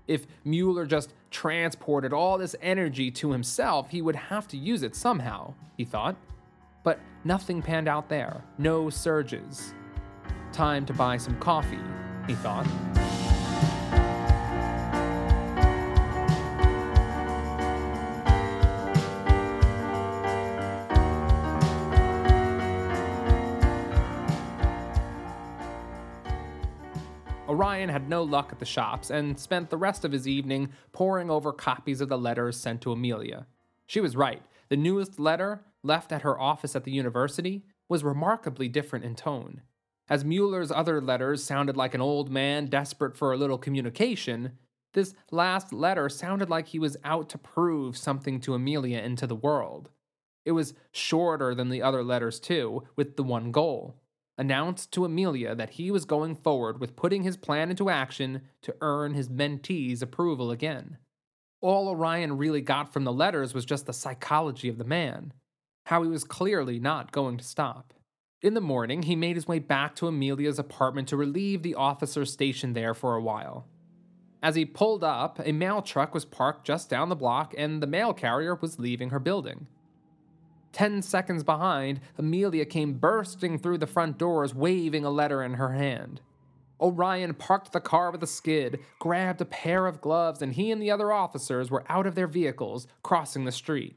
[0.07, 4.95] If Müller just transported all this energy to himself, he would have to use it
[4.95, 6.17] somehow, he thought.
[6.83, 9.73] But nothing panned out there, no surges.
[10.53, 11.81] Time to buy some coffee,
[12.27, 12.67] he thought.
[27.75, 31.29] Orion had no luck at the shops and spent the rest of his evening poring
[31.29, 33.49] over copies of the letters sent to Emilia.
[33.85, 34.43] She was right.
[34.69, 39.63] The newest letter, left at her office at the university, was remarkably different in tone.
[40.09, 44.53] As Müller's other letters sounded like an old man desperate for a little communication,
[44.93, 49.27] this last letter sounded like he was out to prove something to Emilia and to
[49.27, 49.91] the world.
[50.45, 53.97] It was shorter than the other letters, too, with the one goal
[54.37, 58.75] announced to Emilia that he was going forward with putting his plan into action to
[58.81, 60.99] earn his mentee's approval again.
[61.61, 65.33] All Orion really got from the letters was just the psychology of the man,
[65.87, 67.95] how he was clearly not going to stop.
[68.43, 72.27] In the morning, he made his way back to Emilia's apartment to relieve the officer
[72.27, 73.67] stationed there for a while.
[74.43, 77.87] As he pulled up, a mail truck was parked just down the block and the
[77.87, 79.69] mail carrier was leaving her building.
[80.75, 85.73] Ten seconds behind, Emilia came bursting through the front doors, waving a letter in her
[85.73, 86.21] hand.
[86.81, 90.83] Orion parked the car with a skid, grabbed a pair of gloves, and he and
[90.83, 93.97] the other officers were out of their vehicles, crossing the street.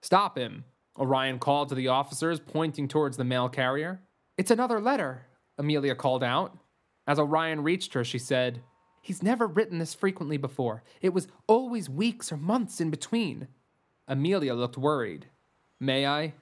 [0.00, 0.64] Stop him,
[0.98, 4.00] Orion called to the officers, pointing towards the mail carrier.
[4.38, 5.26] It's another letter,
[5.58, 6.56] Emilia called out.
[7.06, 8.62] As Orion reached her, she said,
[9.02, 10.82] He's never written this frequently before.
[11.02, 13.48] It was always weeks or months in between.
[14.08, 15.26] Emilia looked worried.
[15.80, 16.34] May I?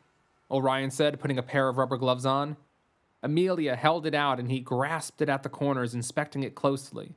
[0.51, 2.57] Orion said, putting a pair of rubber gloves on.
[3.23, 7.15] Emilia held it out and he grasped it at the corners, inspecting it closely.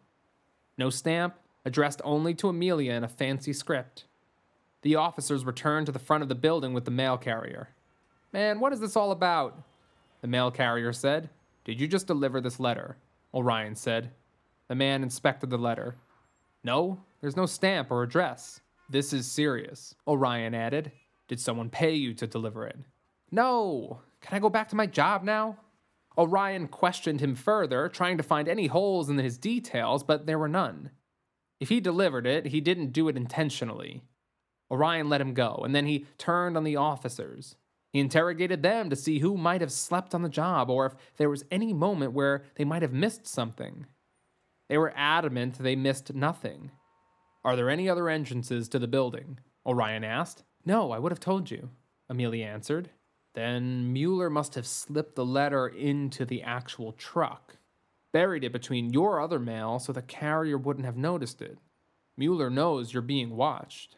[0.78, 4.06] No stamp, addressed only to Emilia in a fancy script.
[4.82, 7.70] The officers returned to the front of the building with the mail carrier.
[8.34, 9.62] Man, what is this all about?
[10.22, 11.30] The mail carrier said.
[11.64, 12.98] Did you just deliver this letter?
[13.34, 14.12] Orion said.
[14.68, 15.96] The man inspected the letter.
[16.64, 18.62] No, there's no stamp or address.
[18.90, 20.92] This is serious, Orion added.
[21.32, 22.78] Did someone pay you to deliver it?
[23.32, 24.02] No.
[24.20, 25.56] Can I go back to my job now?
[26.18, 30.50] Orion questioned him further, trying to find any holes in his details, but there were
[30.50, 30.92] none.
[31.62, 34.04] If he delivered it, he didn't do it intentionally.
[34.70, 37.56] Orion let him go, and then he turned on the officers.
[37.94, 41.30] He interrogated them to see who might have slept on the job or if there
[41.30, 43.86] was any moment where they might have missed something.
[44.68, 46.72] They were adamant they missed nothing.
[47.46, 49.40] Are there any other entrances to the building?
[49.66, 50.44] Orion asked.
[50.66, 51.70] No, I would have told you,
[52.10, 52.90] Emilia answered.
[53.34, 57.58] Then Müller must have slipped the letter into the actual truck,
[58.12, 61.58] buried it between your other mail so the carrier wouldn't have noticed it.
[62.20, 63.98] Müller knows you're being watched.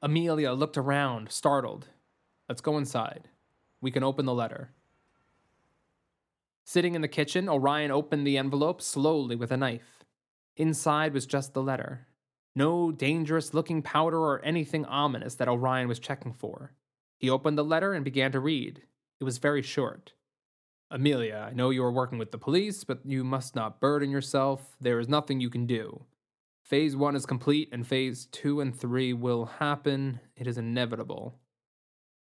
[0.00, 1.88] Emilia looked around, startled.
[2.48, 3.28] Let's go inside.
[3.80, 4.70] We can open the letter.
[6.64, 10.04] Sitting in the kitchen, Orion opened the envelope slowly with a knife.
[10.56, 12.05] Inside was just the letter.
[12.56, 16.72] No dangerous looking powder or anything ominous that Orion was checking for.
[17.18, 18.82] He opened the letter and began to read.
[19.20, 20.14] It was very short.
[20.90, 24.74] Emilia, I know you are working with the police, but you must not burden yourself.
[24.80, 26.04] There is nothing you can do.
[26.62, 30.20] Phase one is complete, and phase two and three will happen.
[30.34, 31.38] It is inevitable.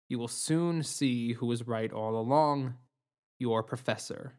[0.07, 2.75] You will soon see who was right all along
[3.37, 4.35] your professor.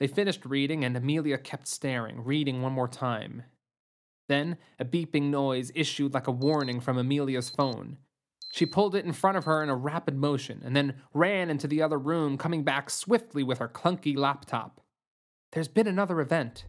[0.00, 3.44] They finished reading, and Emilia kept staring, reading one more time.
[4.28, 7.98] Then a beeping noise issued like a warning from Emilia's phone.
[8.52, 11.66] She pulled it in front of her in a rapid motion and then ran into
[11.66, 14.82] the other room, coming back swiftly with her clunky laptop.
[15.52, 16.66] There's been another event.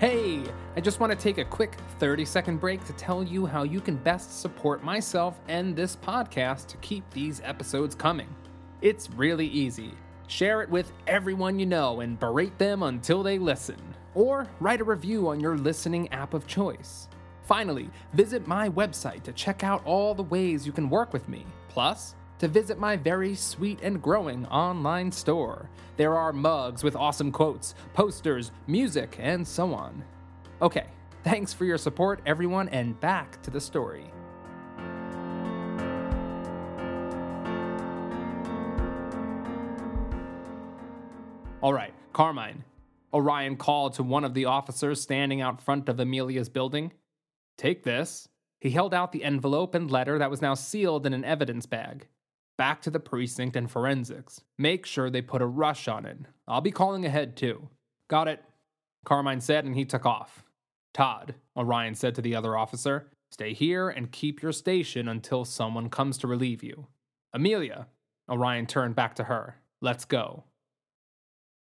[0.00, 0.44] Hey,
[0.76, 3.80] I just want to take a quick 30 second break to tell you how you
[3.80, 8.28] can best support myself and this podcast to keep these episodes coming.
[8.80, 9.92] It's really easy.
[10.28, 13.76] Share it with everyone you know and berate them until they listen
[14.14, 17.08] or write a review on your listening app of choice.
[17.42, 21.44] Finally, visit my website to check out all the ways you can work with me.
[21.68, 25.68] Plus, to visit my very sweet and growing online store.
[25.96, 30.04] There are mugs with awesome quotes, posters, music, and so on.
[30.62, 30.86] Okay,
[31.24, 34.12] thanks for your support, everyone, and back to the story.
[41.60, 42.62] All right, Carmine,
[43.12, 46.92] Orion called to one of the officers standing out front of Emilia's building.
[47.56, 48.28] Take this.
[48.60, 52.06] He held out the envelope and letter that was now sealed in an evidence bag.
[52.56, 54.40] Back to the precinct and forensics.
[54.56, 56.18] Make sure they put a rush on it.
[56.46, 57.68] I'll be calling ahead too.
[58.06, 58.44] Got it,
[59.04, 60.44] Carmine said, and he took off.
[60.94, 65.90] Todd, Orion said to the other officer, stay here and keep your station until someone
[65.90, 66.86] comes to relieve you.
[67.34, 67.88] Emilia,
[68.30, 69.56] Orion turned back to her.
[69.80, 70.44] Let's go.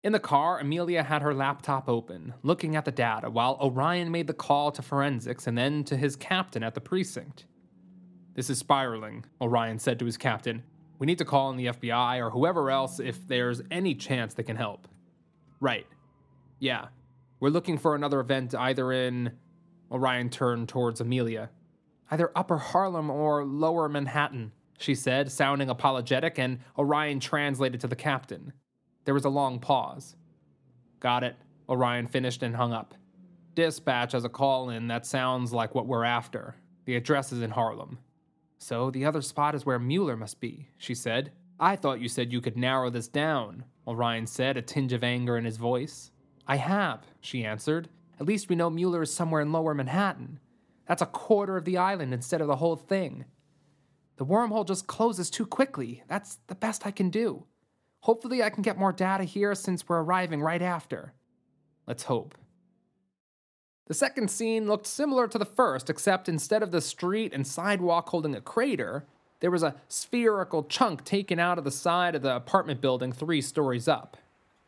[0.02, 4.28] In the car, Emilia had her laptop open, looking at the data, while Orion made
[4.28, 7.46] the call to forensics and then to his captain at the precinct.
[8.34, 10.64] This is spiraling, Orion said to his captain.
[11.00, 14.44] We need to call in the FBI or whoever else if there's any chance they
[14.44, 14.88] can help.
[15.60, 15.88] Right.
[16.60, 16.88] Yeah.
[17.42, 19.34] We're looking for another event either in.
[19.92, 21.50] Orion turned towards Emilia.
[22.10, 27.98] Either Upper Harlem or Lower Manhattan, she said, sounding apologetic, and Orion translated to the
[27.98, 28.54] captain.
[29.10, 30.16] There was a long pause.
[31.00, 31.36] Got it,
[31.68, 32.94] Orion finished and hung up.
[33.56, 36.58] Dispatch has a call in that sounds like what we're after.
[36.86, 37.98] The address is in Harlem.
[38.60, 41.32] So the other spot is where Müller must be, she said.
[41.60, 45.40] I thought you said you could narrow this down, Orion said, a tinge of anger
[45.40, 46.12] in his voice.
[46.46, 47.90] I have, she answered.
[48.20, 50.40] At least we know Müller is somewhere in lower Manhattan.
[50.88, 53.26] That's a quarter of the island instead of the whole thing.
[54.18, 56.04] The wormhole just closes too quickly.
[56.08, 57.46] That's the best I can do.
[58.02, 61.14] Hopefully, I can get more data here since we're arriving right after.
[61.86, 62.36] Let's hope.
[63.88, 68.10] The second scene looked similar to the first, except instead of the street and sidewalk
[68.10, 69.06] holding a crater,
[69.40, 73.42] there was a spherical chunk taken out of the side of the apartment building three
[73.42, 74.18] stories up.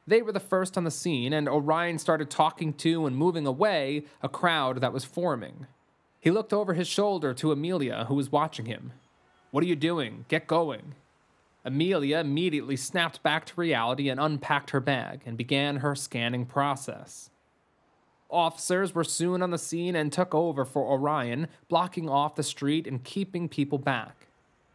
[0.08, 4.06] They were the first on the scene, and Orion started talking to and moving away
[4.24, 5.68] a crowd that was forming.
[6.20, 8.94] He looked over his shoulder to Emilia, who was watching him.
[9.52, 10.26] What are you doing?
[10.28, 10.96] Get going.
[11.64, 17.30] Emilia immediately snapped back to reality and unpacked her bag and began her scanning process.
[18.30, 22.88] Officers were soon on the scene and took over for Orion, blocking off the street
[22.88, 24.28] and keeping people back.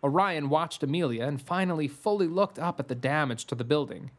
[0.04, 4.10] Orion watched Emilia and finally fully looked up at the damage to the building.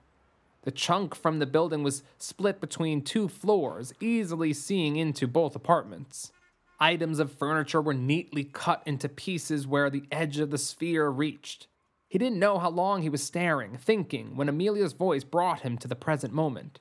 [0.63, 6.33] The chunk from the building was split between two floors, easily seeing into both apartments.
[6.79, 11.67] Items of furniture were neatly cut into pieces where the edge of the sphere reached.
[12.07, 15.87] He didn't know how long he was staring, thinking, when Emilia's voice brought him to
[15.87, 16.79] the present moment.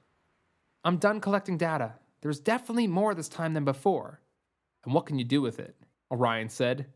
[0.85, 1.95] I'm done collecting data.
[2.21, 4.21] There's definitely more this time than before.
[4.85, 5.75] And what can you do with it?
[6.13, 6.87] Orion said.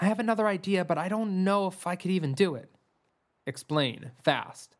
[0.00, 2.70] I have another idea, but I don't know if I could even do it.
[3.46, 4.76] Explain, fast.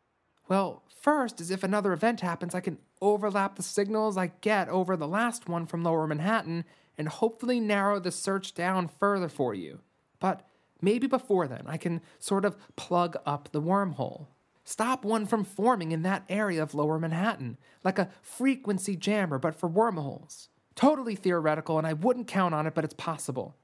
[0.48, 4.96] Well, first is if another event happens, I can overlap the signals I get over
[4.96, 6.64] the last one from Lower Manhattan
[6.96, 9.80] and hopefully narrow the search down further for you.
[10.18, 10.46] But
[10.82, 14.26] maybe before then, I can sort of plug up the wormhole.
[14.64, 19.56] Stop one from forming in that area of lower Manhattan, like a frequency jammer, but
[19.56, 20.48] for wormholes.
[20.76, 23.56] Totally theoretical, and I wouldn't count on it, but it's possible.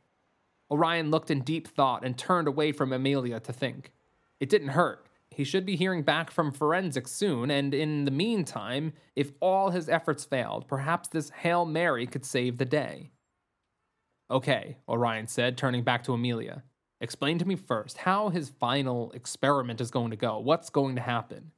[0.70, 3.92] Orion looked in deep thought and turned away from Emilia to think.
[4.40, 5.06] It didn't hurt.
[5.30, 9.88] He should be hearing back from forensics soon, and in the meantime, if all his
[9.88, 13.10] efforts failed, perhaps this Hail Mary could save the day.
[14.30, 16.64] Okay, Orion said, turning back to Emilia.
[17.00, 20.38] Explain to me first how his final experiment is going to go.
[20.38, 21.52] What's going to happen?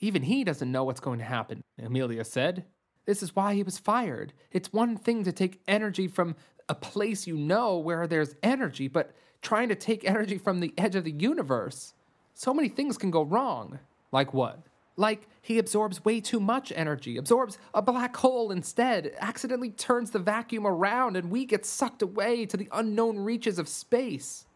[0.00, 2.64] Even he doesn't know what's going to happen, Emilia said.
[3.06, 4.32] This is why he was fired.
[4.50, 6.34] It's one thing to take energy from
[6.68, 10.96] a place you know where there's energy, but trying to take energy from the edge
[10.96, 11.94] of the universe.
[12.34, 13.78] So many things can go wrong.
[14.10, 14.60] Like what?
[14.96, 20.18] Like he absorbs way too much energy, absorbs a black hole instead, accidentally turns the
[20.18, 24.46] vacuum around, and we get sucked away to the unknown reaches of space.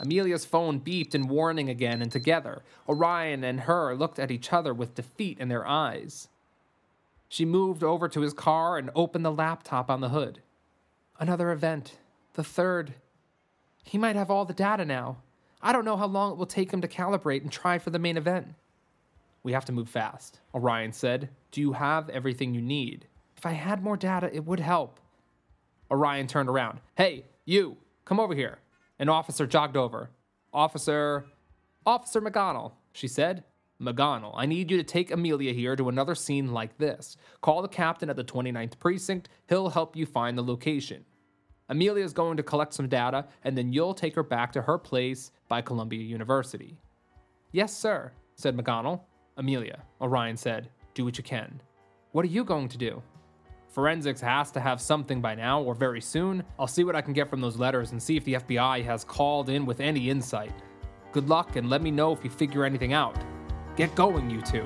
[0.00, 4.74] Emilia's phone beeped in warning again, and together, Orion and her looked at each other
[4.74, 6.28] with defeat in their eyes.
[7.28, 10.40] She moved over to his car and opened the laptop on the hood.
[11.18, 11.96] Another event.
[12.34, 12.94] The third.
[13.84, 15.18] He might have all the data now.
[15.62, 17.98] I don't know how long it will take him to calibrate and try for the
[17.98, 18.54] main event.
[19.42, 21.28] We have to move fast, Orion said.
[21.50, 23.06] Do you have everything you need?
[23.36, 24.98] If I had more data, it would help.
[25.90, 26.80] Orion turned around.
[26.96, 28.58] Hey, you, come over here.
[28.98, 30.10] An officer jogged over.
[30.52, 31.26] Officer.
[31.84, 33.44] Officer McGonnell, she said.
[33.82, 37.16] McGonnell, I need you to take Emilia here to another scene like this.
[37.40, 39.28] Call the captain at the 29th precinct.
[39.48, 41.04] He'll help you find the location.
[41.68, 44.78] Emilia is going to collect some data, and then you'll take her back to her
[44.78, 46.78] place by Columbia University.
[47.52, 49.00] Yes, sir, said McGonnell.
[49.36, 51.60] Emilia, Orion said, do what you can.
[52.12, 53.02] What are you going to do?
[53.74, 56.44] Forensics has to have something by now or very soon.
[56.60, 59.02] I'll see what I can get from those letters and see if the FBI has
[59.02, 60.52] called in with any insight.
[61.10, 63.16] Good luck and let me know if you figure anything out.
[63.74, 64.62] Get going, you two.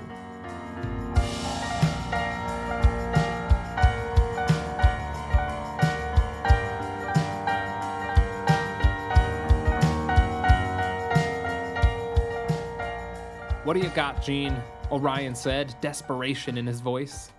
[13.65, 14.55] What do you got, Gene?
[14.93, 17.31] Orion said, desperation in his voice.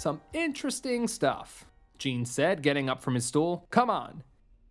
[0.00, 1.66] Some interesting stuff,
[1.98, 3.66] Gene said, getting up from his stool.
[3.68, 4.22] Come on.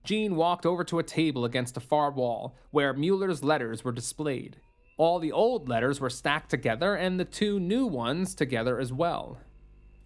[0.03, 4.57] Gene walked over to a table against a far wall where Müller's letters were displayed.
[4.97, 9.37] All the old letters were stacked together and the two new ones together as well.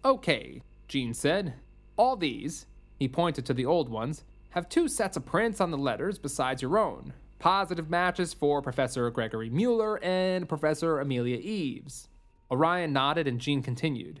[0.04, 1.54] Okay, Gene said.
[1.96, 2.66] All these,
[2.98, 6.60] he pointed to the old ones, have two sets of prints on the letters besides
[6.60, 7.14] your own.
[7.38, 12.10] Positive matches for Professor Gregory Müller and Professor Emilia Eaves.
[12.50, 14.20] Orion nodded and Gene continued.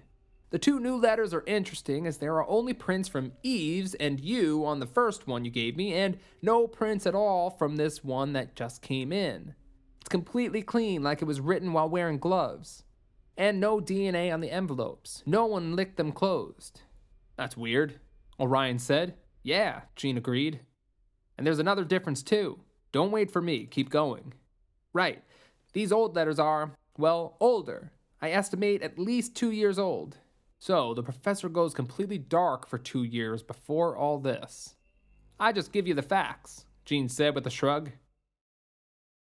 [0.54, 4.64] The two new letters are interesting as there are only prints from Eaves and you
[4.64, 8.34] on the first one you gave me, and no prints at all from this one
[8.34, 9.56] that just came in.
[10.00, 12.84] It's completely clean, like it was written while wearing gloves.
[13.36, 15.24] And no DNA on the envelopes.
[15.26, 16.82] No one licked them closed.
[17.34, 17.98] That's weird,
[18.38, 19.14] Orion said.
[19.42, 20.60] Yeah, Gene agreed.
[21.36, 22.60] And there's another difference, too.
[22.92, 24.34] Don't wait for me, keep going.
[24.92, 25.24] Right.
[25.72, 27.90] These old letters are, well, older.
[28.22, 30.18] I estimate at least two years old.
[30.64, 34.76] So the professor goes completely dark for two years before all this.
[35.38, 37.90] I just give you the facts, Gene said with a shrug.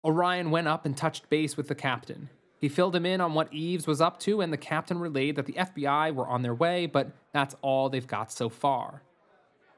[0.03, 2.29] Orion went up and touched base with the captain.
[2.59, 5.47] He filled him in on what Eaves was up to, and the captain relayed that
[5.47, 9.01] the FBI were on their way, but that's all they've got so far.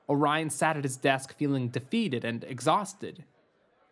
[0.09, 3.23] Orion sat at his desk feeling defeated and exhausted.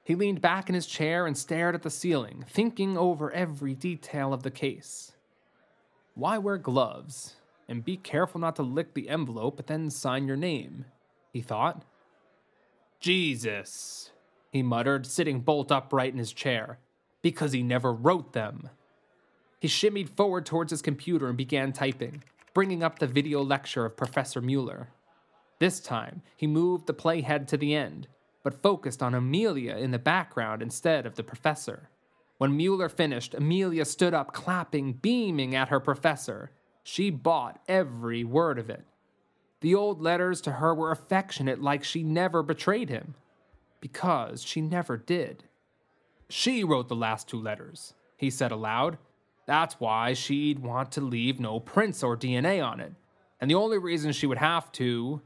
[0.03, 4.33] He leaned back in his chair and stared at the ceiling, thinking over every detail
[4.33, 5.13] of the case.
[6.15, 7.35] Why wear gloves?
[7.67, 10.85] And be careful not to lick the envelope, but then sign your name,
[11.33, 11.83] he thought.
[12.99, 14.11] Jesus,
[14.51, 16.79] he muttered, sitting bolt upright in his chair,
[17.21, 18.69] because he never wrote them.
[19.59, 23.97] He shimmied forward towards his computer and began typing, bringing up the video lecture of
[23.97, 24.87] Professor Müller.
[25.59, 28.07] This time, he moved the playhead to the end,
[28.43, 31.89] but focused on Emilia in the background instead of the professor.
[32.37, 36.51] When Müller finished, Emilia stood up, clapping, beaming at her professor.
[36.87, 38.85] She bought every word of it.
[39.61, 43.15] The old letters to her were affectionate, like she never betrayed him.
[43.81, 45.45] Because she never did.
[46.29, 48.99] She wrote the last two letters, he said aloud.
[49.47, 52.93] That's why she'd want to leave no prints or DNA on it.
[53.41, 55.23] And the only reason she would have to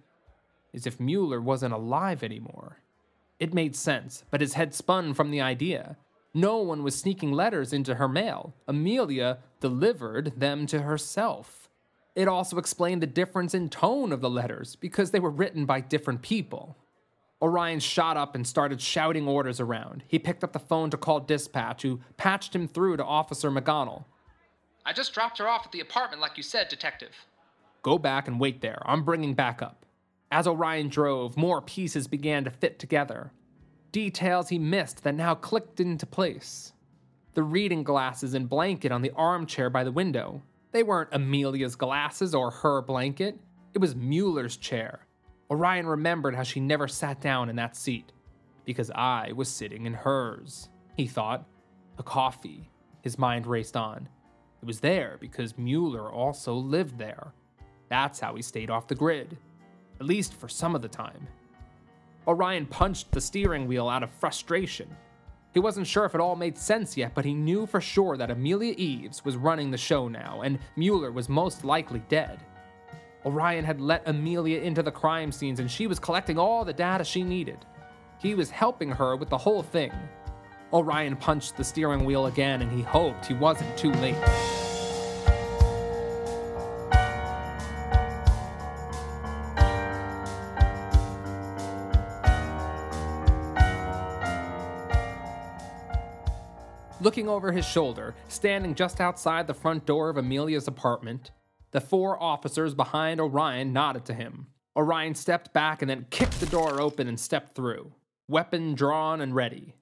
[0.72, 2.78] is if Müller wasn't alive anymore.
[3.38, 5.98] It made sense, but his head spun from the idea.
[6.34, 8.54] No one was sneaking letters into her mail.
[8.68, 11.70] Emilia delivered them to herself.
[12.16, 15.82] It also explained the difference in tone of the letters because they were written by
[15.82, 16.78] different people.
[17.42, 20.04] Orion shot up and started shouting orders around.
[20.08, 24.04] He picked up the phone to call dispatch, who patched him through to Officer McGonnell.
[24.86, 27.16] I just dropped her off at the apartment like you said, Detective.
[27.82, 28.82] Go back and wait there.
[28.86, 29.86] I'm bringing back up.
[30.32, 33.32] As Orion drove, more pieces began to fit together.
[33.92, 36.74] Details he missed that now clicked into place.
[37.34, 40.42] The reading glasses and blanket on the armchair by the window.
[40.72, 43.40] They weren't Emilia's glasses or her blanket,
[43.74, 45.06] it was Müller's chair.
[45.52, 48.12] Orion remembered how she never sat down in that seat.
[48.66, 51.46] Because I was sitting in hers, he thought.
[51.98, 52.70] A coffee.
[53.02, 54.08] His mind raced on.
[54.62, 57.34] It was there because Müller also lived there.
[57.90, 59.38] That's how he stayed off the grid
[60.00, 61.28] at least for some of the time.
[62.30, 64.96] Orion punched the steering wheel out of frustration.
[65.52, 68.30] He wasn't sure if it all made sense yet, but he knew for sure that
[68.30, 72.40] Emilia Eaves was running the show now, and Müller was most likely dead.
[73.26, 77.04] Orion had let Emilia into the crime scenes, and she was collecting all the data
[77.04, 77.66] she needed.
[78.20, 79.92] He was helping her with the whole thing.
[80.72, 84.69] Orion punched the steering wheel again, and he hoped he wasn't too late.
[97.02, 101.32] Looking over his shoulder, standing just outside the front door of Emilia's apartment,
[101.72, 104.48] the four officers behind Orion nodded to him.
[104.76, 107.94] Orion stepped back and then kicked the door open and stepped through,
[108.28, 109.76] weapon drawn and ready.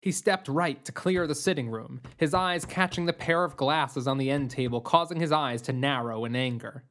[0.00, 4.06] He stepped right to clear the sitting room, his eyes catching the pair of glasses
[4.06, 6.84] on the end table, causing his eyes to narrow in anger.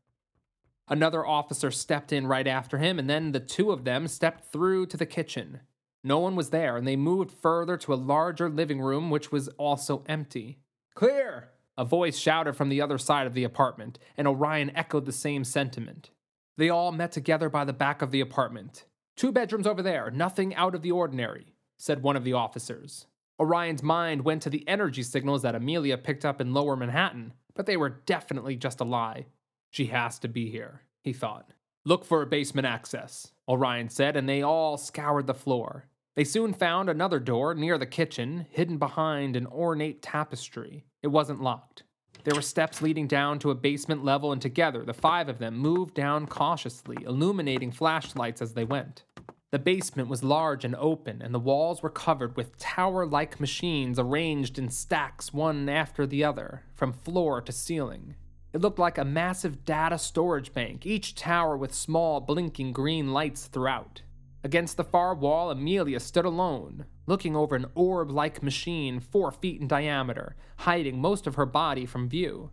[0.89, 4.88] Another officer stepped in right after him, and then the two of them stepped through
[4.88, 5.61] to the kitchen.
[6.04, 9.49] No one was there, and they moved further to a larger living room, which was
[9.58, 10.60] also empty.
[10.95, 11.49] Clear!
[11.78, 15.43] A voice shouted from the other side of the apartment, and Orion echoed the same
[15.43, 16.10] sentiment.
[16.58, 18.86] They all met together by the back of the apartment.
[19.16, 23.06] Two bedrooms over there, nothing out of the ordinary, said one of the officers.
[23.39, 27.66] Orion's mind went to the energy signals that Emilia picked up in lower Manhattan, but
[27.66, 29.26] they were definitely just a lie.
[29.72, 31.54] She has to be here, he thought.
[31.86, 35.88] Look for a basement access, Orion said, and they all scoured the floor.
[36.16, 40.84] They soon found another door near the kitchen, hidden behind an ornate tapestry.
[41.01, 41.84] It wasn't locked.
[42.24, 45.57] There were steps leading down to a basement level, and together the five of them
[45.57, 49.05] moved down cautiously, illuminating flashlights as they went.
[49.51, 53.97] The basement was large and open, and the walls were covered with tower like machines
[53.97, 58.16] arranged in stacks one after the other, from floor to ceiling.
[58.53, 63.47] It looked like a massive data storage bank, each tower with small blinking green lights
[63.47, 64.01] throughout.
[64.44, 69.62] Against the far wall, Emilia stood alone, looking over an orb like machine four feet
[69.62, 72.50] in diameter, hiding most of her body from view.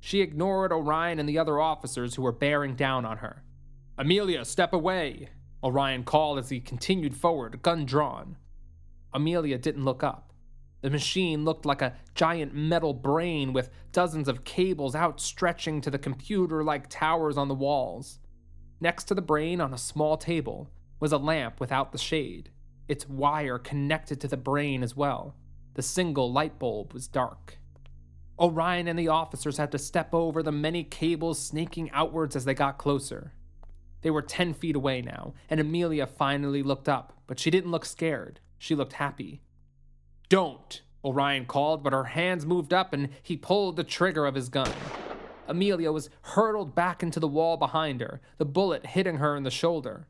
[0.00, 3.44] She ignored Orion and the other officers who were bearing down on her.
[3.98, 5.28] Emilia, step away!
[5.62, 8.38] Orion called as he continued forward, gun drawn.
[9.12, 10.32] Emilia didn't look up.
[10.80, 15.98] The machine looked like a giant metal brain with dozens of cables outstretching to the
[15.98, 18.20] computer like towers on the walls.
[18.80, 22.50] Next to the brain, on a small table, was a lamp without the shade,
[22.86, 25.34] its wire connected to the brain as well.
[25.74, 27.58] The single light bulb was dark.
[28.38, 32.54] Orion and the officers had to step over the many cables snaking outwards as they
[32.54, 33.32] got closer.
[34.02, 37.84] They were 10 feet away now, and Emilia finally looked up, but she didn't look
[37.84, 38.40] scared.
[38.58, 39.42] She looked happy.
[40.28, 44.48] Don't, Orion called, but her hands moved up and he pulled the trigger of his
[44.48, 44.72] gun.
[45.48, 49.50] Emilia was hurtled back into the wall behind her, the bullet hitting her in the
[49.50, 50.06] shoulder.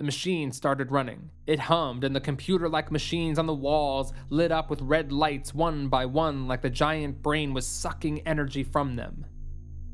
[0.00, 1.28] The machine started running.
[1.46, 5.52] It hummed, and the computer like machines on the walls lit up with red lights
[5.52, 9.26] one by one, like the giant brain was sucking energy from them.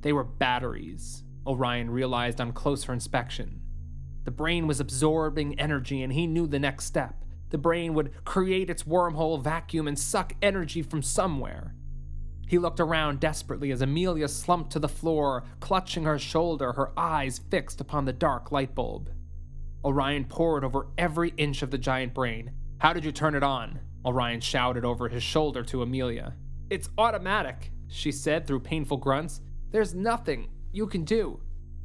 [0.03, 3.63] They were batteries, Orion realized on closer inspection.
[4.23, 7.25] The brain was absorbing energy, and he knew the next step.
[7.51, 11.75] The brain would create its wormhole vacuum and suck energy from somewhere.
[12.47, 17.41] He looked around desperately as Emilia slumped to the floor, clutching her shoulder, her eyes
[17.51, 19.11] fixed upon the dark light bulb.
[19.87, 22.51] Orion poured over every inch of the giant brain.
[22.79, 23.79] How did you turn it on?
[24.05, 26.35] Orion shouted over his shoulder to Emilia.
[26.71, 29.43] It's automatic, she said through painful grunts.
[29.71, 31.39] There's nothing you can do.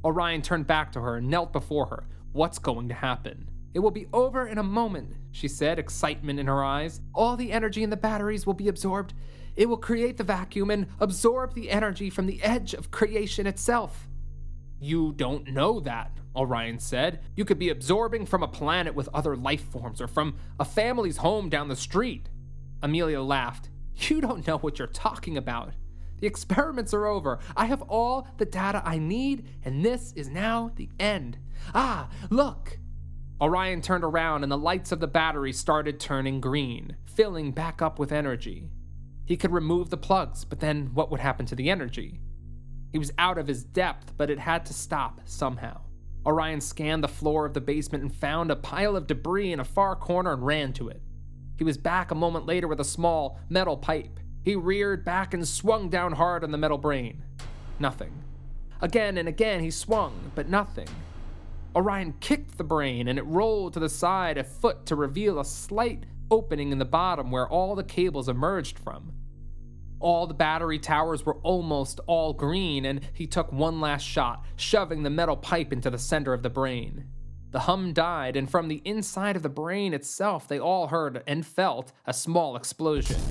[0.03, 2.07] Orion turned back to her and knelt before her.
[2.31, 3.47] What's going to happen?
[3.75, 7.01] It will be over in a moment, she said, excitement in her eyes.
[7.13, 9.13] All the energy in the batteries will be absorbed.
[9.55, 14.07] It will create the vacuum and absorb the energy from the edge of creation itself.
[14.79, 17.19] You don't know that, Orion said.
[17.35, 21.17] You could be absorbing from a planet with other life forms or from a family's
[21.17, 22.29] home down the street.
[22.81, 23.69] Emilia laughed.
[23.95, 25.73] You don't know what you're talking about.
[26.19, 27.39] The experiments are over.
[27.57, 31.37] I have all the data I need, and this is now the end.
[31.73, 32.77] Ah, look!
[33.41, 37.97] Orion turned around, and the lights of the battery started turning green, filling back up
[37.97, 38.69] with energy.
[39.25, 42.19] He could remove the plugs, but then what would happen to the energy?
[42.91, 45.81] He was out of his depth, but it had to stop somehow.
[46.25, 49.65] Orion scanned the floor of the basement and found a pile of debris in a
[49.65, 51.01] far corner and ran to it.
[51.57, 54.19] He was back a moment later with a small metal pipe.
[54.43, 57.23] He reared back and swung down hard on the metal brain.
[57.79, 58.23] Nothing.
[58.81, 60.87] Again and again he swung, but nothing.
[61.75, 65.45] Orion kicked the brain and it rolled to the side a foot to reveal a
[65.45, 69.13] slight opening in the bottom where all the cables emerged from.
[70.01, 75.03] All the battery towers were almost all green, and he took one last shot, shoving
[75.03, 77.05] the metal pipe into the center of the brain.
[77.51, 81.45] The hum died, and from the inside of the brain itself, they all heard and
[81.45, 83.21] felt a small explosion.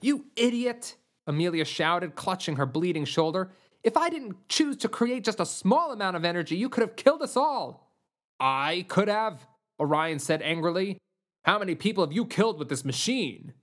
[0.00, 0.94] You idiot!
[1.26, 3.50] Amelia shouted, clutching her bleeding shoulder.
[3.82, 6.94] If I didn't choose to create just a small amount of energy, you could have
[6.94, 7.92] killed us all.
[8.38, 9.46] I could have,
[9.80, 10.98] Orion said angrily.
[11.44, 13.54] How many people have you killed with this machine?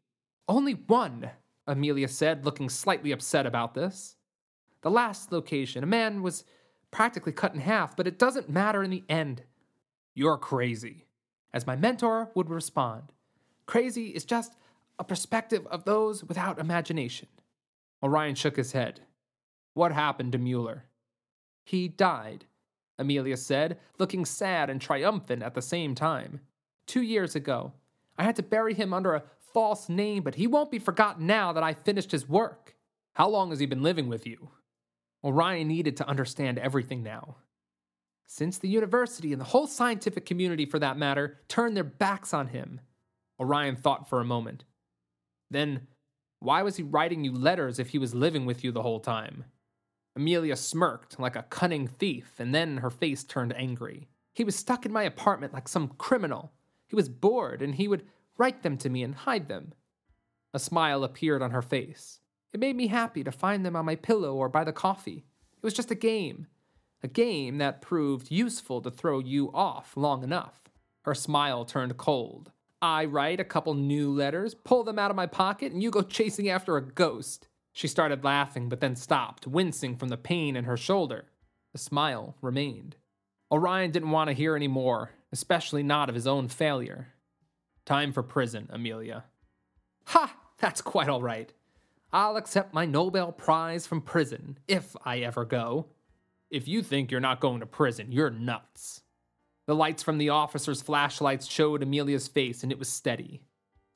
[0.47, 1.31] Only one,
[1.67, 4.15] Emilia said, looking slightly upset about this.
[4.81, 6.43] The last location, a man was
[6.91, 9.43] practically cut in half, but it doesn't matter in the end.
[10.13, 11.05] You're crazy,
[11.53, 13.11] as my mentor would respond.
[13.65, 14.55] Crazy is just
[14.99, 17.27] a perspective of those without imagination.
[18.03, 19.01] Orion shook his head.
[19.73, 20.81] What happened to Müller?
[21.63, 22.45] He died,
[22.99, 26.41] Emilia said, looking sad and triumphant at the same time.
[26.85, 27.73] Two years ago.
[28.17, 29.23] I had to bury him under a
[29.55, 32.75] false name, but he won't be forgotten now that I finished his work.
[33.13, 34.49] How long has he been living with you?
[35.23, 37.37] Orion needed to understand everything now.
[38.27, 42.47] Since the university and the whole scientific community, for that matter, turned their backs on
[42.47, 42.81] him,
[43.39, 44.65] Orion thought for a moment.
[45.49, 45.87] Then,
[46.41, 49.45] why was he writing you letters if he was living with you the whole time?
[50.17, 54.09] Emilia smirked like a cunning thief, and then her face turned angry.
[54.33, 56.51] He was stuck in my apartment like some criminal.
[56.87, 58.03] He was bored, and he would
[58.37, 59.73] write them to me and hide them.
[60.53, 62.19] A smile appeared on her face.
[62.53, 65.25] It made me happy to find them on my pillow or by the coffee.
[65.57, 66.47] It was just a game.
[67.03, 70.61] A game that proved useful to throw you off long enough.
[71.03, 72.51] Her smile turned cold.
[72.81, 76.01] I write a couple new letters, pull them out of my pocket, and you go
[76.01, 77.47] chasing after a ghost.
[77.73, 81.25] She started laughing, but then stopped, wincing from the pain in her shoulder.
[81.73, 82.95] The smile remained.
[83.51, 87.09] Orion didn't want to hear any more, especially not of his own failure.
[87.85, 89.25] Time for prison, Emilia.
[90.05, 90.35] Ha!
[90.59, 91.53] That's quite all right.
[92.11, 95.87] I'll accept my Nobel Prize from prison, if I ever go.
[96.49, 99.01] If you think you're not going to prison, you're nuts.
[99.67, 103.41] The lights from the officer's flashlights showed Emilia's face, and it was steady.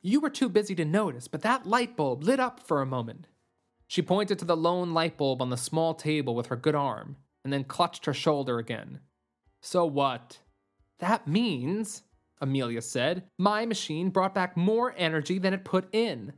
[0.01, 3.27] You were too busy to notice, but that light bulb lit up for a moment.
[3.87, 7.17] She pointed to the lone light bulb on the small table with her good arm,
[7.43, 8.99] and then clutched her shoulder again.
[9.61, 10.39] So what?
[10.99, 12.03] That means,
[12.41, 16.33] Emilia said, my machine brought back more energy than it put in.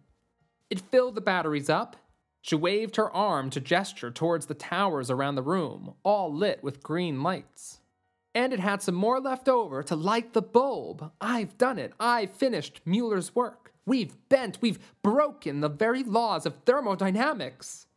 [0.70, 1.96] It filled the batteries up.
[2.42, 6.82] She waved her arm to gesture towards the towers around the room, all lit with
[6.82, 7.82] green lights.
[8.34, 11.12] And it had some more left over to light the bulb.
[11.20, 11.94] I've done it.
[12.00, 13.74] I've finished Müller's work.
[13.86, 17.88] We've bent, we've broken the very laws of thermodynamics.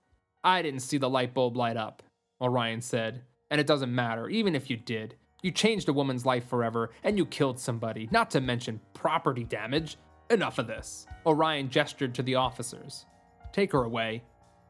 [0.43, 2.03] I didn't see the light bulb light up,
[2.41, 3.23] Orion said.
[3.51, 5.15] And it doesn't matter, even if you did.
[5.45, 9.99] You changed a woman's life forever, and you killed somebody, not to mention property damage.
[10.31, 11.07] Enough of this.
[11.27, 13.05] Orion gestured to the officers.
[13.53, 14.23] Take her away.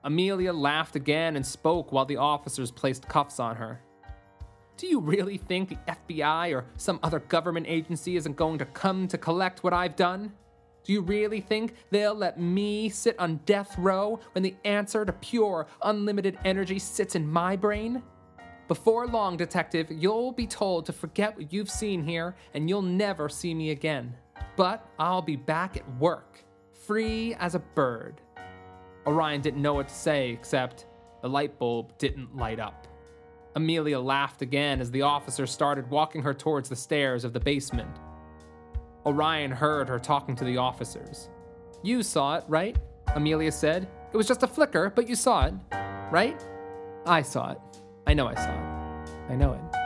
[0.02, 3.80] Emilia laughed again and spoke while the officers placed cuffs on her.
[4.76, 9.06] Do you really think the FBI or some other government agency isn't going to come
[9.06, 10.32] to collect what I've done?
[10.82, 15.12] Do you really think they'll let me sit on death row when the answer to
[15.12, 18.02] pure, unlimited energy sits in my brain?
[18.66, 23.28] Before long, Detective, you'll be told to forget what you've seen here and you'll never
[23.28, 24.14] see me again.
[24.56, 26.42] But I'll be back at work,
[26.72, 28.22] free as a bird.
[29.06, 30.86] Orion didn't know what to say except
[31.20, 32.86] the light bulb didn't light up.
[33.54, 37.90] Emilia laughed again as the officer started walking her towards the stairs of the basement.
[39.04, 41.28] Orion heard her talking to the officers.
[41.82, 42.76] You saw it, right?
[43.14, 43.88] Emilia said.
[44.12, 45.54] It was just a flicker, but you saw it,
[46.10, 46.42] right?
[47.04, 47.58] I saw it.
[48.06, 49.32] I know I saw it.
[49.32, 49.76] I know it.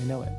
[0.00, 0.32] I know it.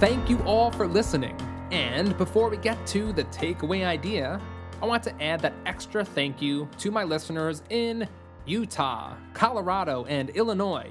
[0.00, 1.36] Thank you all for listening.
[1.70, 4.40] And before we get to the takeaway idea,
[4.82, 8.08] I want to add that extra thank you to my listeners in
[8.46, 10.90] Utah, Colorado, and Illinois.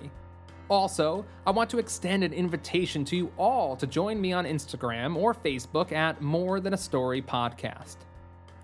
[0.70, 5.16] Also, I want to extend an invitation to you all to join me on Instagram
[5.16, 7.98] or Facebook at More Than a Story Podcast.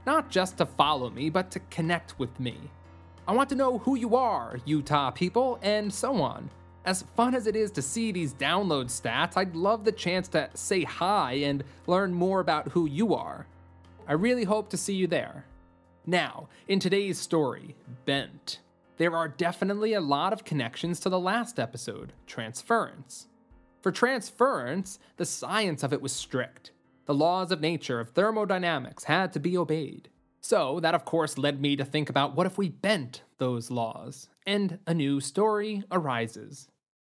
[0.05, 2.57] Not just to follow me, but to connect with me.
[3.27, 6.51] I want to know who you are, Utah people, and so on.
[6.85, 10.47] As fun as it is to see these download stats, I'd love the chance to
[10.53, 13.47] say hi and learn more about who you are.
[14.07, 15.45] I really hope to see you there.
[16.05, 17.75] Now, in today's story,
[18.05, 18.59] Bent,
[18.97, 23.27] there are definitely a lot of connections to the last episode, Transference.
[23.81, 26.71] For transference, the science of it was strict.
[27.05, 30.09] The laws of nature of thermodynamics had to be obeyed.
[30.41, 34.29] So, that of course led me to think about what if we bent those laws,
[34.45, 36.67] and a new story arises.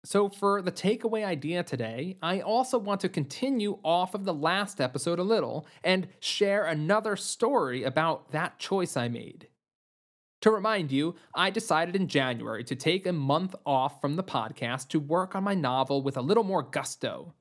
[0.04, 4.80] So, for the takeaway idea today, I also want to continue off of the last
[4.80, 9.48] episode a little and share another story about that choice I made.
[10.42, 14.88] To remind you, I decided in January to take a month off from the podcast
[14.88, 17.34] to work on my novel with a little more gusto.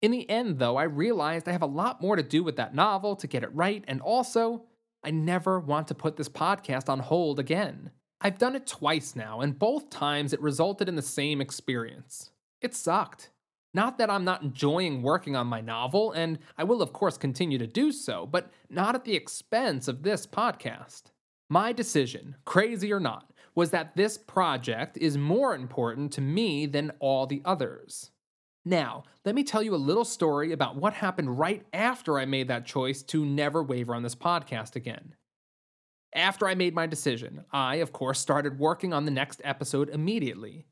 [0.00, 2.74] In the end, though, I realized I have a lot more to do with that
[2.74, 4.64] novel to get it right, and also,
[5.02, 7.90] I never want to put this podcast on hold again.
[8.20, 12.30] I've done it twice now, and both times it resulted in the same experience.
[12.60, 13.30] It sucked.
[13.74, 17.58] Not that I'm not enjoying working on my novel, and I will, of course, continue
[17.58, 21.10] to do so, but not at the expense of this podcast.
[21.48, 26.92] My decision, crazy or not, was that this project is more important to me than
[26.98, 28.10] all the others.
[28.64, 32.48] Now, let me tell you a little story about what happened right after I made
[32.48, 35.14] that choice to never waver on this podcast again.
[36.12, 40.66] After I made my decision, I, of course, started working on the next episode immediately.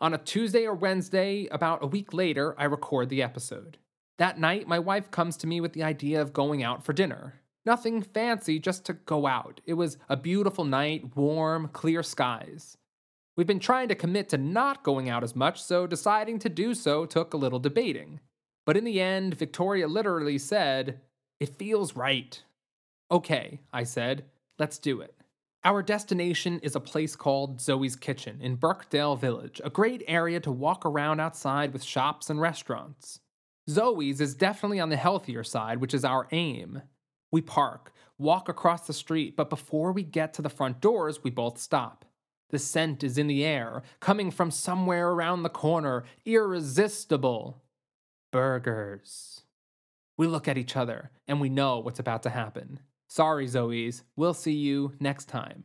[0.00, 3.78] On a Tuesday or Wednesday, about a week later, I record the episode.
[4.18, 7.42] That night, my wife comes to me with the idea of going out for dinner.
[7.66, 9.60] Nothing fancy, just to go out.
[9.66, 12.78] It was a beautiful night, warm, clear skies.
[13.36, 16.74] We've been trying to commit to not going out as much, so deciding to do
[16.74, 18.20] so took a little debating.
[18.64, 21.00] But in the end, Victoria literally said,
[21.40, 22.40] It feels right.
[23.10, 24.24] Okay, I said.
[24.58, 25.14] Let's do it.
[25.64, 30.52] Our destination is a place called Zoe's Kitchen in Birkdale Village, a great area to
[30.52, 33.18] walk around outside with shops and restaurants.
[33.68, 36.82] Zoe's is definitely on the healthier side, which is our aim.
[37.36, 41.28] We park, walk across the street, but before we get to the front doors, we
[41.28, 42.06] both stop.
[42.48, 47.62] The scent is in the air, coming from somewhere around the corner, irresistible.
[48.32, 49.42] Burgers.
[50.16, 52.80] We look at each other, and we know what's about to happen.
[53.06, 54.02] Sorry, Zoe's.
[54.16, 55.64] We'll see you next time.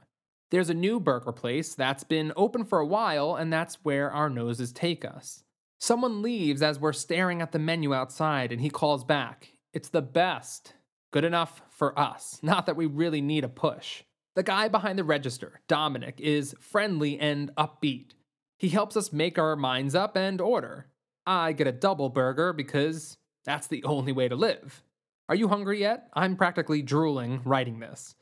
[0.49, 4.30] There's a new burger place that's been open for a while, and that's where our
[4.30, 5.45] noses take us.
[5.80, 9.53] Someone leaves as we're staring at the menu outside, and he calls back.
[9.72, 10.74] It's the best.
[11.12, 12.39] Good enough for us.
[12.41, 14.03] Not that we really need a push.
[14.36, 18.12] The guy behind the register, Dominic, is friendly and upbeat.
[18.57, 20.88] He helps us make our minds up and order.
[21.26, 24.84] I get a double burger because that's the only way to live.
[25.28, 26.07] Are you hungry yet?
[26.14, 28.16] I'm practically drooling writing this.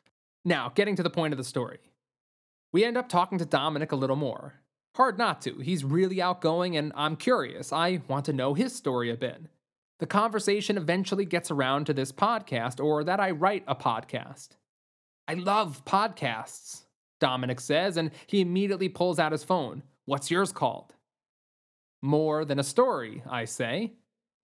[0.43, 1.79] Now, getting to the point of the story.
[2.71, 4.61] We end up talking to Dominic a little more.
[4.95, 5.59] Hard not to.
[5.59, 7.71] He's really outgoing and I'm curious.
[7.71, 9.43] I want to know his story a bit.
[9.99, 14.49] The conversation eventually gets around to this podcast or that I write a podcast.
[15.27, 16.83] I love podcasts,
[17.19, 19.83] Dominic says, and he immediately pulls out his phone.
[20.05, 20.93] What's yours called?
[22.01, 23.93] More than a story, I say.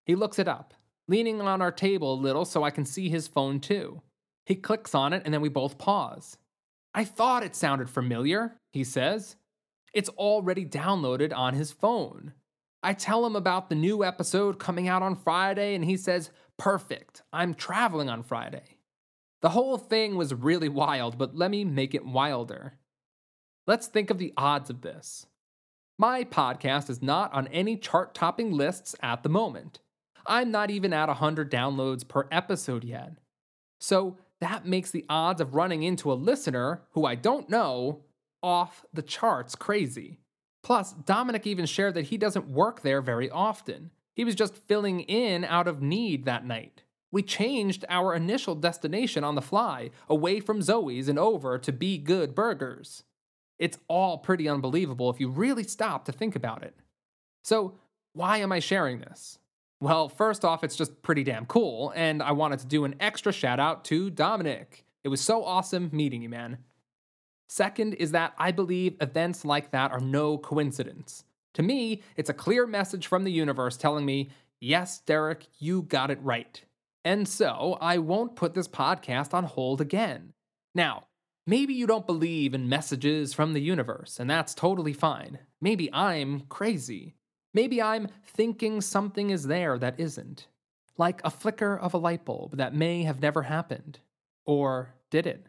[0.06, 0.74] He looks it up,
[1.08, 4.02] leaning on our table a little so I can see his phone too.
[4.46, 6.38] He clicks on it and then we both pause.
[6.94, 9.38] I thought it sounded familiar, he says.
[9.94, 12.34] It's already downloaded on his phone.
[12.86, 17.24] I tell him about the new episode coming out on Friday, and he says, Perfect,
[17.34, 18.78] I'm traveling on Friday.
[19.42, 22.78] The whole thing was really wild, but let me make it wilder.
[23.66, 25.26] Let's think of the odds of this.
[25.98, 29.80] My podcast is not on any chart topping lists at the moment.
[30.28, 33.14] I'm not even at 100 downloads per episode yet.
[33.80, 38.04] So that makes the odds of running into a listener who I don't know
[38.44, 40.20] off the charts crazy.
[40.66, 43.92] Plus, Dominic even shared that he doesn't work there very often.
[44.16, 46.82] He was just filling in out of need that night.
[47.12, 52.00] We changed our initial destination on the fly, away from Zoe's and over to Be
[52.00, 53.04] Good Burgers.
[53.60, 56.76] It's all pretty unbelievable if you really stop to think about it.
[57.44, 57.76] So,
[58.14, 59.38] why am I sharing this?
[59.80, 63.32] Well, first off, it's just pretty damn cool, and I wanted to do an extra
[63.32, 64.84] shout out to Dominic.
[65.04, 66.58] It was so awesome meeting you, man.
[67.48, 71.24] Second is that I believe events like that are no coincidence.
[71.56, 74.30] To me, it's a clear message from the universe telling me,
[74.60, 76.62] yes, Derek, you got it right.
[77.04, 80.34] And so I won't put this podcast on hold again.
[80.74, 81.04] Now,
[81.46, 85.40] maybe you don't believe in messages from the universe, and that's totally fine.
[85.62, 87.16] Maybe I'm crazy.
[87.54, 90.48] Maybe I'm thinking something is there that isn't.
[90.98, 94.00] Like a flicker of a light bulb that may have never happened.
[94.46, 95.46] Or did it?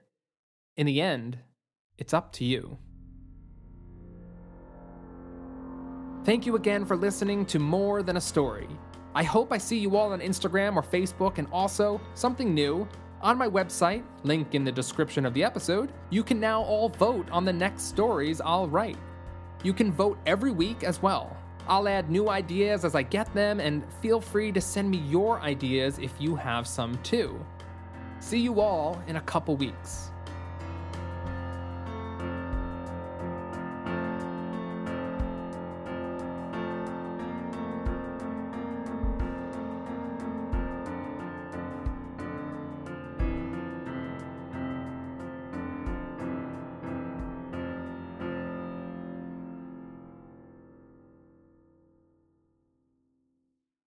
[0.77, 1.39] In the end,
[1.99, 2.79] it's up to you.
[6.25, 8.69] Thank you again for listening to More Than a Story.
[9.15, 12.89] I hope I see you all on Instagram or Facebook, and also, something new,
[13.23, 17.29] on my website, link in the description of the episode, you can now all vote
[17.31, 18.99] on the next stories I'll write.
[19.63, 21.37] You can vote every week as well.
[21.67, 25.41] I'll add new ideas as I get them, and feel free to send me your
[25.41, 27.45] ideas if you have some too.
[28.21, 30.11] See you all in a couple weeks.